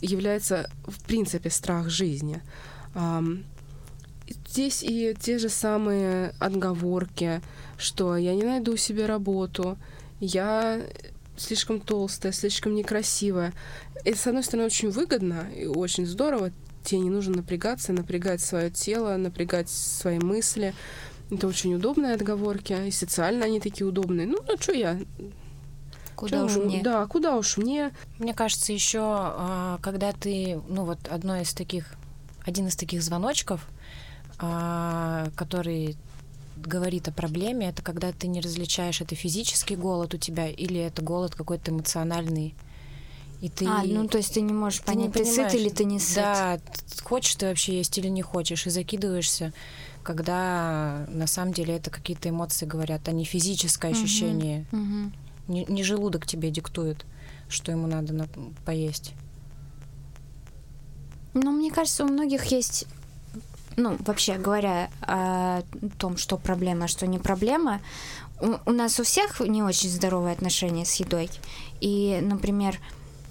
[0.02, 2.41] является в принципе страх жизни.
[4.47, 7.41] Здесь и те же самые отговорки,
[7.78, 9.78] что я не найду себе работу,
[10.20, 10.82] я
[11.36, 13.54] слишком толстая, слишком некрасивая.
[14.06, 16.52] Это, с одной стороны, очень выгодно и очень здорово.
[16.84, 20.73] Тебе не нужно напрягаться, напрягать свое тело, напрягать свои мысли.
[21.32, 24.25] Это очень удобные отговорки, и социально они такие удобные.
[24.25, 24.99] Ну, ну что я?
[26.15, 26.82] Куда чё, уж мне?
[26.84, 27.91] Да, куда уж мне?
[28.17, 31.93] Мне кажется, еще а, когда ты, ну вот одно из таких,
[32.45, 33.67] один из таких звоночков,
[34.39, 35.97] а, который
[36.57, 41.01] говорит о проблеме, это когда ты не различаешь, это физический голод у тебя или это
[41.01, 42.53] голод какой-то эмоциональный.
[43.42, 45.70] И ты, а, ну то есть ты не можешь ты понять, не ты сыт или
[45.70, 46.16] ты не сыт.
[46.16, 46.60] Да,
[47.04, 49.54] хочешь ты вообще есть или не хочешь, и закидываешься,
[50.04, 54.66] когда на самом деле это какие-то эмоции говорят, а не физическое ощущение.
[54.72, 55.12] Угу, угу.
[55.48, 57.06] Не, не желудок тебе диктует,
[57.48, 58.28] что ему надо на,
[58.66, 59.14] поесть.
[61.34, 62.88] Ну, мне кажется, у многих есть
[63.78, 65.62] ну, вообще говоря о
[65.98, 67.80] том, что проблема, что не проблема,
[68.42, 71.30] у, у нас у всех не очень здоровые отношения с едой.
[71.80, 72.78] И, например,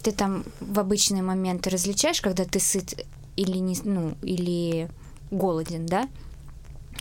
[0.03, 4.91] ты там в обычные моменты различаешь, когда ты сыт или не, ну, или
[5.31, 6.09] голоден, да?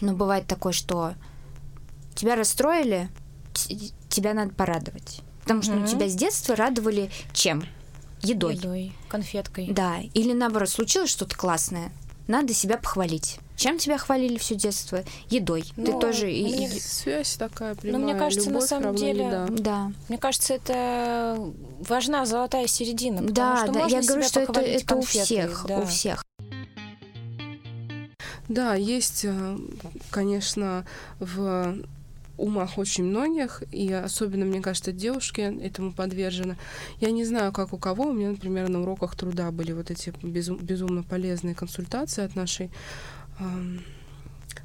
[0.01, 1.13] Но бывает такое, что
[2.15, 3.09] тебя расстроили,
[4.09, 5.21] тебя надо порадовать.
[5.41, 5.79] Потому что mm-hmm.
[5.79, 7.63] ну, тебя с детства радовали чем?
[8.21, 8.55] Едой.
[8.55, 9.67] Едой, конфеткой.
[9.71, 9.99] Да.
[10.13, 11.91] Или наоборот, случилось что-то классное
[12.27, 13.39] надо себя похвалить.
[13.57, 15.03] Чем тебя хвалили все детство?
[15.29, 15.63] Едой.
[15.75, 16.67] Но Ты ну, тоже мне...
[16.67, 17.99] и связь такая прямая.
[17.99, 19.47] Ну, мне кажется, Любовь на самом деле, еда.
[19.49, 19.91] да.
[20.09, 23.23] Мне кажется, это важна золотая середина.
[23.23, 23.87] Да, что да.
[23.87, 25.79] Я говорю, что это, это у всех, да.
[25.79, 26.23] у всех.
[28.47, 29.57] Да, есть, э,
[30.11, 30.85] конечно,
[31.19, 31.77] в
[32.37, 36.57] умах очень многих, и особенно, мне кажется, девушки этому подвержены.
[36.99, 38.05] Я не знаю, как у кого.
[38.05, 42.69] У меня, например, на уроках труда были вот эти безум, безумно полезные консультации от нашей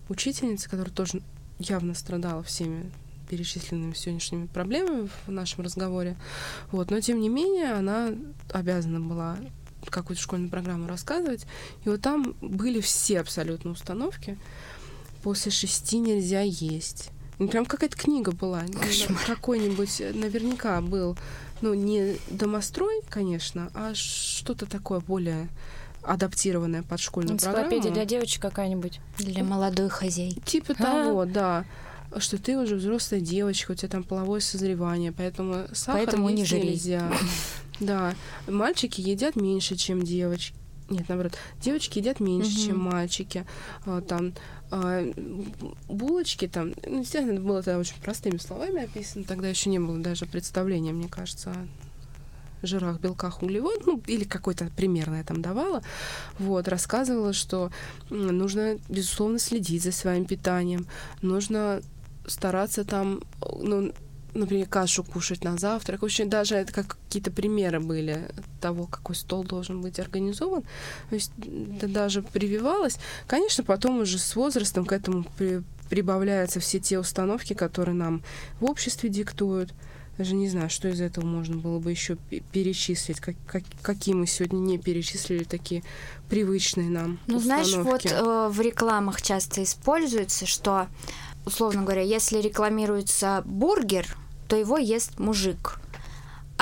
[0.09, 1.23] учительницы, которая тоже
[1.59, 2.91] явно страдала всеми
[3.29, 6.17] перечисленными сегодняшними проблемами в нашем разговоре.
[6.71, 6.91] Вот.
[6.91, 8.11] Но, тем не менее, она
[8.53, 9.39] обязана была
[9.87, 11.47] какую-то школьную программу рассказывать.
[11.85, 14.39] И вот там были все абсолютно установки.
[15.23, 17.11] После шести нельзя есть
[17.43, 18.63] ну, прям какая-то книга была.
[19.27, 21.17] Какой-нибудь э, наверняка был.
[21.61, 25.49] Ну, не домострой, конечно, а что-то такое более
[26.03, 27.95] адаптированное под школьную Энциклопедия программу.
[27.95, 29.01] для девочек какая-нибудь.
[29.19, 30.41] Для молодой хозяйки.
[30.41, 30.83] Типа а?
[30.83, 31.65] того, да.
[32.19, 37.11] Что ты уже взрослая девочка, у тебя там половое созревание, поэтому сахар поэтому не нельзя.
[37.81, 38.15] Да.
[38.47, 40.55] Мальчики едят меньше, чем девочки.
[40.89, 43.45] Нет, наоборот, девочки едят меньше, чем мальчики.
[43.87, 44.35] А, там
[44.71, 45.05] а,
[45.89, 49.99] булочки там, ну, естественно, это было это очень простыми словами описано, тогда еще не было
[49.99, 51.55] даже представления, мне кажется,
[52.63, 55.83] жирах, белках, углеводах, ну, или какой-то примерно там давала,
[56.39, 57.71] вот, рассказывала, что
[58.11, 60.87] нужно, безусловно, следить за своим питанием,
[61.23, 61.81] нужно
[62.27, 63.93] стараться там, ну,
[64.35, 66.03] например, кашу кушать на завтрак.
[66.03, 70.63] Очень даже это как какие-то примеры были того, какой стол должен быть организован.
[71.09, 71.33] То есть
[71.77, 72.99] это даже прививалось.
[73.27, 78.23] Конечно, потом уже с возрастом к этому при, прибавляются все те установки, которые нам
[78.61, 79.75] в обществе диктуют.
[80.23, 82.17] Даже не знаю, что из этого можно было бы еще
[82.53, 85.83] перечислить, как, как, какие мы сегодня не перечислили такие
[86.29, 87.19] привычные нам.
[87.27, 87.67] Ну, установки.
[87.73, 90.87] знаешь, вот э, в рекламах часто используется, что
[91.45, 94.17] условно говоря, если рекламируется бургер,
[94.47, 95.81] то его ест мужик.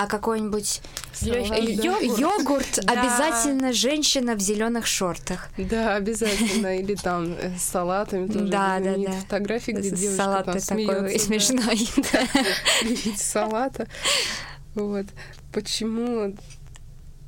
[0.00, 0.80] А какой-нибудь
[1.20, 5.50] йогурт, йогурт обязательно женщина в зеленых шортах.
[5.58, 6.74] Да, обязательно.
[6.80, 8.46] Или там э, с салатами тоже.
[8.46, 9.12] Да, да, да.
[9.12, 11.86] Фотографии, где девушка Салат там такой смешной.
[13.18, 13.88] Салата.
[14.74, 15.04] Вот.
[15.52, 16.34] Почему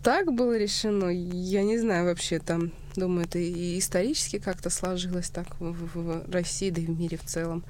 [0.03, 5.47] так было решено, я не знаю вообще там Думаю, это и исторически как-то сложилось так
[5.61, 7.65] в, в, в России, да и в мире в целом.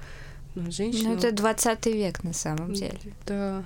[0.55, 1.09] Ну, женщина...
[1.09, 2.99] Ну, это 20 век на самом деле.
[3.25, 3.63] Да.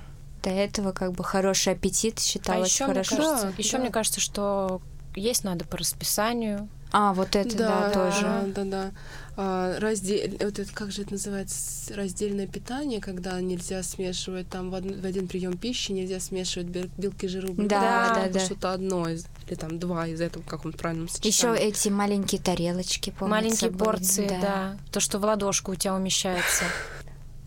[0.48, 3.16] До этого как бы хороший аппетит считалось а еще хорошо.
[3.16, 3.84] Мне кажется, да, еще да.
[3.84, 4.82] мне кажется, что
[5.14, 6.70] есть надо по расписанию.
[6.94, 8.22] А, вот это, да, да тоже.
[8.22, 8.92] Да, да, да.
[9.36, 10.22] А, раздел...
[10.40, 15.06] вот это, как же это называется, раздельное питание, когда нельзя смешивать там в, один, в
[15.06, 18.40] один прием пищи, нельзя смешивать белки, жиры, углеводы, да, да, да.
[18.40, 23.10] что-то одно из, или там два из этого, как он правильно Еще эти маленькие тарелочки,
[23.10, 24.40] помнится, Маленькие порции, да.
[24.40, 24.78] да.
[24.94, 26.64] То, что в ладошку у тебя умещается.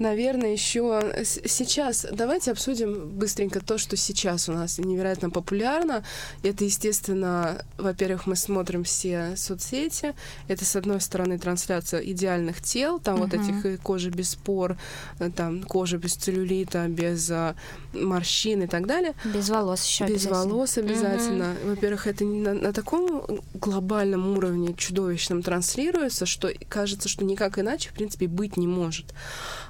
[0.01, 6.03] Наверное, еще сейчас давайте обсудим быстренько то, что сейчас у нас невероятно популярно.
[6.43, 10.15] Это, естественно, во-первых, мы смотрим все соцсети.
[10.49, 13.31] Это, с одной стороны, трансляция идеальных тел, там uh-huh.
[13.31, 14.79] вот этих кожи без пор,
[15.19, 17.55] э, там кожа без целлюлита, без а,
[17.93, 19.13] морщин и так далее.
[19.27, 21.43] Без волос еще Без волос обязательно.
[21.63, 21.75] Uh-huh.
[21.75, 27.93] Во-первых, это на, на таком глобальном уровне чудовищном транслируется, что кажется, что никак иначе, в
[27.93, 29.13] принципе, быть не может.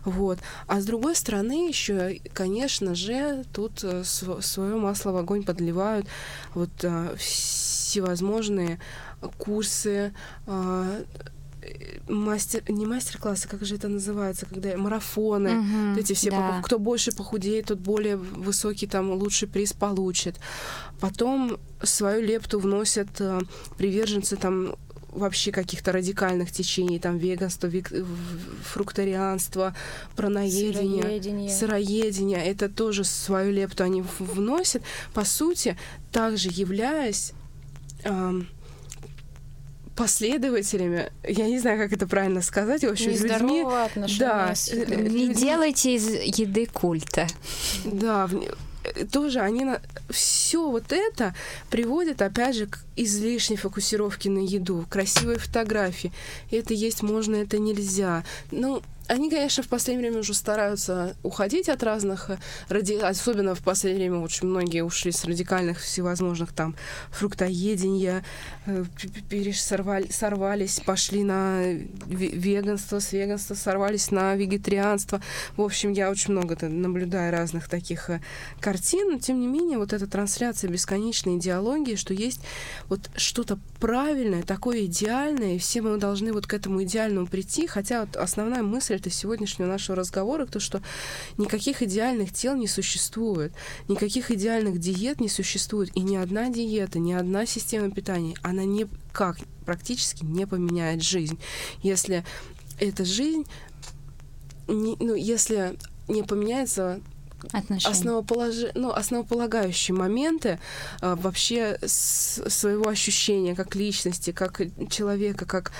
[0.04, 0.19] Вот.
[0.66, 6.06] А с другой стороны, еще, конечно же, тут э, свое масло в огонь подливают
[6.54, 8.78] вот э, всевозможные
[9.38, 10.12] курсы,
[10.46, 11.04] э,
[12.08, 16.60] мастер, не мастер-классы, как же это называется, когда марафоны, uh-huh, эти все, да.
[16.62, 20.36] кто больше похудеет, тот более высокий там лучший приз получит.
[21.00, 23.08] Потом свою лепту вносят
[23.76, 24.74] приверженцы там
[25.12, 27.92] вообще каких-то радикальных течений, там веганство, вег...
[28.64, 29.74] фрукторианство,
[30.16, 31.50] праноедение, сыроедение.
[31.50, 32.44] сыроедение.
[32.44, 34.82] Это тоже свою лепту они вносят.
[35.12, 35.76] По сути,
[36.12, 37.32] также являясь
[38.04, 38.48] эм,
[39.96, 43.64] последователями, я не знаю, как это правильно сказать, в общем, людьми,
[44.18, 44.54] да,
[44.86, 47.26] не делайте из еды культа.
[47.84, 48.28] Да,
[49.12, 49.80] тоже они на...
[50.08, 51.34] все вот это
[51.70, 56.12] приводит опять же к излишней фокусировке на еду, красивой фотографии.
[56.50, 58.24] Это есть можно, это нельзя.
[58.50, 62.38] Ну, они, конечно, в последнее время уже стараются уходить от разных, э,
[62.68, 62.92] ради...
[62.94, 66.76] особенно в последнее время очень многие ушли с радикальных всевозможных там
[67.10, 68.24] фруктоедения,
[68.66, 68.84] э,
[69.52, 71.60] сорвали, сорвались, пошли на
[72.06, 75.20] веганство, с веганства сорвались на вегетарианство.
[75.56, 78.20] В общем, я очень много наблюдаю разных таких э,
[78.60, 82.42] картин, но тем не менее вот эта трансляция бесконечной идеологии, что есть
[82.88, 88.02] вот что-то правильное, такое идеальное, и все мы должны вот к этому идеальному прийти, хотя
[88.02, 90.80] вот основная мысль это сегодняшнего нашего разговора, то, что
[91.38, 93.52] никаких идеальных тел не существует,
[93.88, 99.38] никаких идеальных диет не существует, и ни одна диета, ни одна система питания, она никак
[99.64, 101.38] практически не поменяет жизнь.
[101.82, 102.24] Если
[102.78, 103.46] эта жизнь,
[104.68, 105.76] не, ну, если
[106.08, 107.00] не поменяется
[107.84, 108.54] основополож...
[108.74, 110.58] ну, основополагающие моменты
[111.00, 115.72] а, вообще с своего ощущения как личности, как человека, как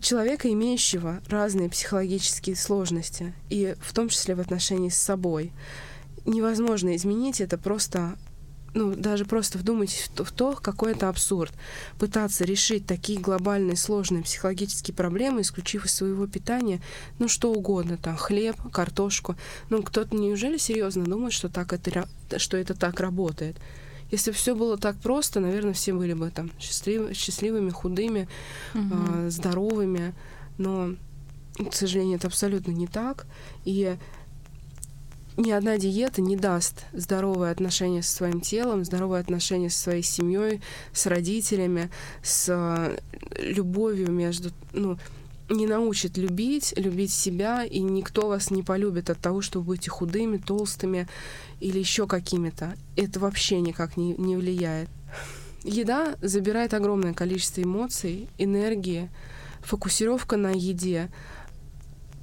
[0.00, 5.52] человека, имеющего разные психологические сложности, и в том числе в отношении с собой.
[6.24, 8.16] Невозможно изменить это просто
[8.76, 11.52] ну, даже просто вдумайтесь в то, какой это абсурд.
[11.98, 16.82] Пытаться решить такие глобальные, сложные психологические проблемы, исключив из своего питания,
[17.18, 19.34] ну, что угодно, там, хлеб, картошку.
[19.70, 23.56] Ну, кто-то неужели серьезно думает, что, так это, что это так работает?
[24.10, 28.28] Если все было так просто, наверное, все были бы там счастлив, счастливыми, худыми,
[28.74, 28.94] угу.
[29.14, 30.14] э, здоровыми.
[30.58, 30.94] Но,
[31.58, 33.26] к сожалению, это абсолютно не так.
[33.64, 33.96] И
[35.36, 40.62] ни одна диета не даст здоровое отношение со своим телом, здоровое отношение со своей семьей,
[40.92, 41.90] с родителями,
[42.22, 42.98] с э,
[43.38, 44.98] любовью между, ну,
[45.48, 49.90] не научит любить, любить себя, и никто вас не полюбит от того, что вы будете
[49.90, 51.08] худыми, толстыми
[51.60, 52.76] или еще какими-то.
[52.96, 54.88] Это вообще никак не, не влияет.
[55.62, 59.10] Еда забирает огромное количество эмоций, энергии,
[59.62, 61.10] фокусировка на еде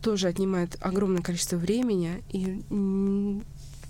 [0.01, 2.61] тоже отнимает огромное количество времени, и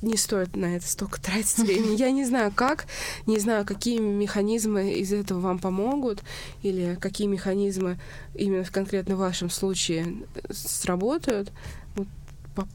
[0.03, 1.95] не стоит на это столько тратить времени.
[1.95, 2.85] Я не знаю, как,
[3.25, 6.21] не знаю, какие механизмы из этого вам помогут,
[6.61, 7.99] или какие механизмы
[8.35, 11.51] именно в конкретно вашем случае сработают.
[11.95, 12.07] Вот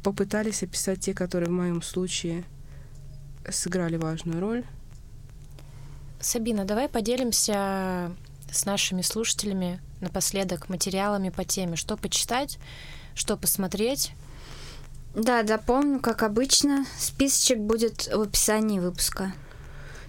[0.02, 2.44] попытались описать те, которые в моем случае
[3.48, 4.64] сыграли важную роль.
[6.20, 8.10] Сабина, давай поделимся
[8.50, 12.58] с нашими слушателями напоследок материалами по теме, что почитать,
[13.14, 14.12] что посмотреть.
[15.14, 16.84] Да, помню, как обычно.
[16.98, 19.32] Списочек будет в описании выпуска.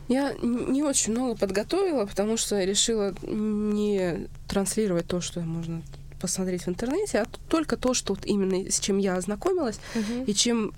[0.07, 5.83] Я не очень много подготовила, потому что решила не транслировать то, что можно
[6.19, 10.25] посмотреть в интернете, а только то, что вот именно с чем я ознакомилась uh-huh.
[10.25, 10.73] и чем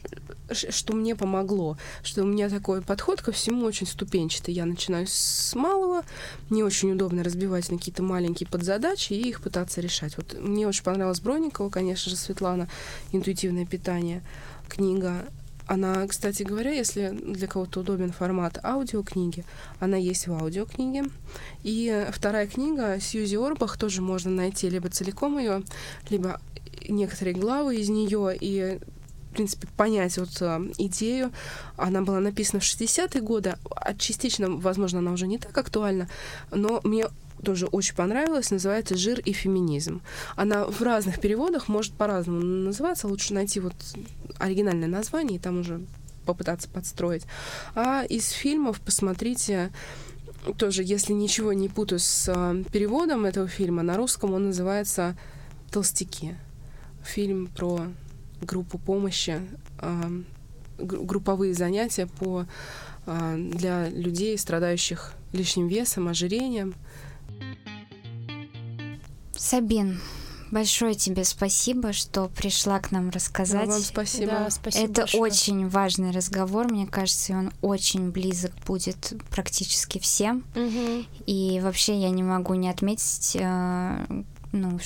[0.54, 4.54] что мне помогло, что у меня такой подход ко всему очень ступенчатый.
[4.54, 6.04] Я начинаю с малого,
[6.50, 10.18] мне очень удобно разбивать на какие-то маленькие подзадачи и их пытаться решать.
[10.18, 12.70] Вот мне очень понравилась Бронникова, конечно же, Светлана,
[13.12, 14.24] «Интуитивное питание»,
[14.68, 15.26] книга.
[15.72, 19.46] Она, кстати говоря, если для кого-то удобен формат аудиокниги,
[19.80, 21.06] она есть в аудиокниге.
[21.64, 25.64] И вторая книга Сьюзи Орбах тоже можно найти либо целиком ее,
[26.10, 26.42] либо
[26.90, 28.36] некоторые главы из нее.
[28.38, 28.80] И
[29.30, 31.32] в принципе, понять вот э, идею.
[31.78, 36.10] Она была написана в 60-е годы, а частично, возможно, она уже не так актуальна,
[36.52, 37.06] но мне
[37.42, 40.02] тоже очень понравилась, называется «Жир и феминизм».
[40.36, 43.74] Она в разных переводах может по-разному называться, лучше найти вот
[44.38, 45.82] оригинальное название и там уже
[46.26, 47.26] попытаться подстроить.
[47.76, 49.72] А из фильмов посмотрите
[50.58, 55.16] тоже, если ничего не путаю с э, переводом этого фильма, на русском он называется
[55.72, 56.36] «Толстяки».
[57.04, 57.88] Фильм про
[58.42, 59.40] группу помощи,
[59.80, 60.22] э,
[60.80, 62.46] групповые занятия по,
[63.06, 66.74] э, для людей, страдающих лишним весом, ожирением.
[69.42, 70.00] Сабин,
[70.52, 73.66] большое тебе спасибо, что пришла к нам рассказать.
[73.66, 74.32] Да, вам спасибо.
[74.32, 75.24] Да, спасибо Это большое.
[75.24, 80.44] очень важный разговор, мне кажется, и он очень близок будет практически всем.
[80.56, 81.06] Угу.
[81.26, 84.78] И вообще я не могу не отметить э, ну,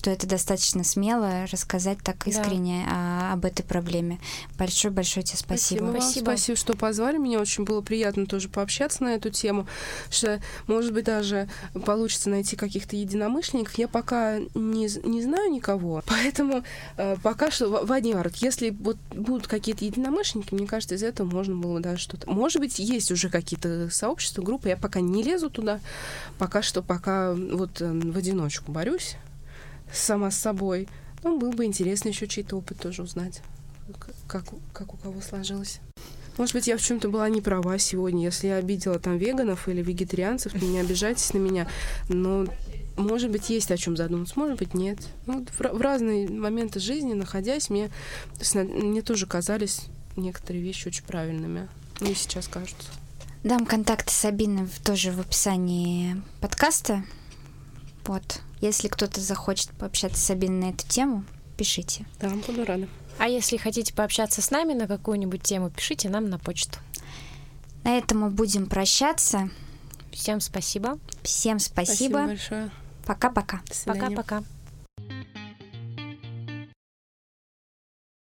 [0.00, 3.32] что это достаточно смело рассказать так искренне да.
[3.32, 4.18] о, об этой проблеме.
[4.56, 5.80] Большое-большое тебе спасибо.
[5.80, 6.24] Спасибо, спасибо.
[6.24, 7.38] спасибо, что позвали меня.
[7.38, 9.66] Очень было приятно тоже пообщаться на эту тему.
[10.08, 11.50] Что, может быть, даже
[11.84, 13.74] получится найти каких-то единомышленников.
[13.74, 16.64] Я пока не, не знаю никого, поэтому
[16.96, 21.78] э, пока что, Вадим если вот будут какие-то единомышленники, мне кажется, из этого можно было
[21.80, 22.30] даже что-то...
[22.30, 25.78] Может быть, есть уже какие-то сообщества, группы, я пока не лезу туда,
[26.38, 29.16] пока что, пока вот э, в одиночку борюсь
[29.92, 30.88] сама с собой.
[31.22, 33.42] Ну, было бы интересно еще чей-то опыт тоже узнать,
[34.26, 35.80] как, как у кого сложилось.
[36.38, 38.24] Может быть, я в чем-то была не права сегодня.
[38.24, 41.68] Если я обидела там веганов или вегетарианцев, не обижайтесь на меня.
[42.08, 42.46] Но,
[42.96, 44.98] может быть, есть о чем задуматься, может быть, нет.
[45.26, 47.90] Ну, в, в разные моменты жизни, находясь, мне,
[48.54, 49.82] мне тоже казались
[50.16, 51.68] некоторые вещи очень правильными.
[52.00, 52.88] Мне сейчас кажутся.
[53.42, 57.04] Дам контакты Сабины тоже в описании подкаста.
[58.06, 58.40] Вот.
[58.60, 61.24] Если кто-то захочет пообщаться с Сабиной на эту тему,
[61.56, 62.04] пишите.
[62.20, 62.88] Да, буду рада.
[63.18, 66.78] А если хотите пообщаться с нами на какую-нибудь тему, пишите нам на почту.
[67.84, 69.50] На этом мы будем прощаться.
[70.12, 70.98] Всем спасибо.
[71.22, 71.94] Всем спасибо.
[71.94, 72.70] Спасибо большое.
[73.06, 73.60] Пока-пока.
[73.86, 74.42] Пока-пока.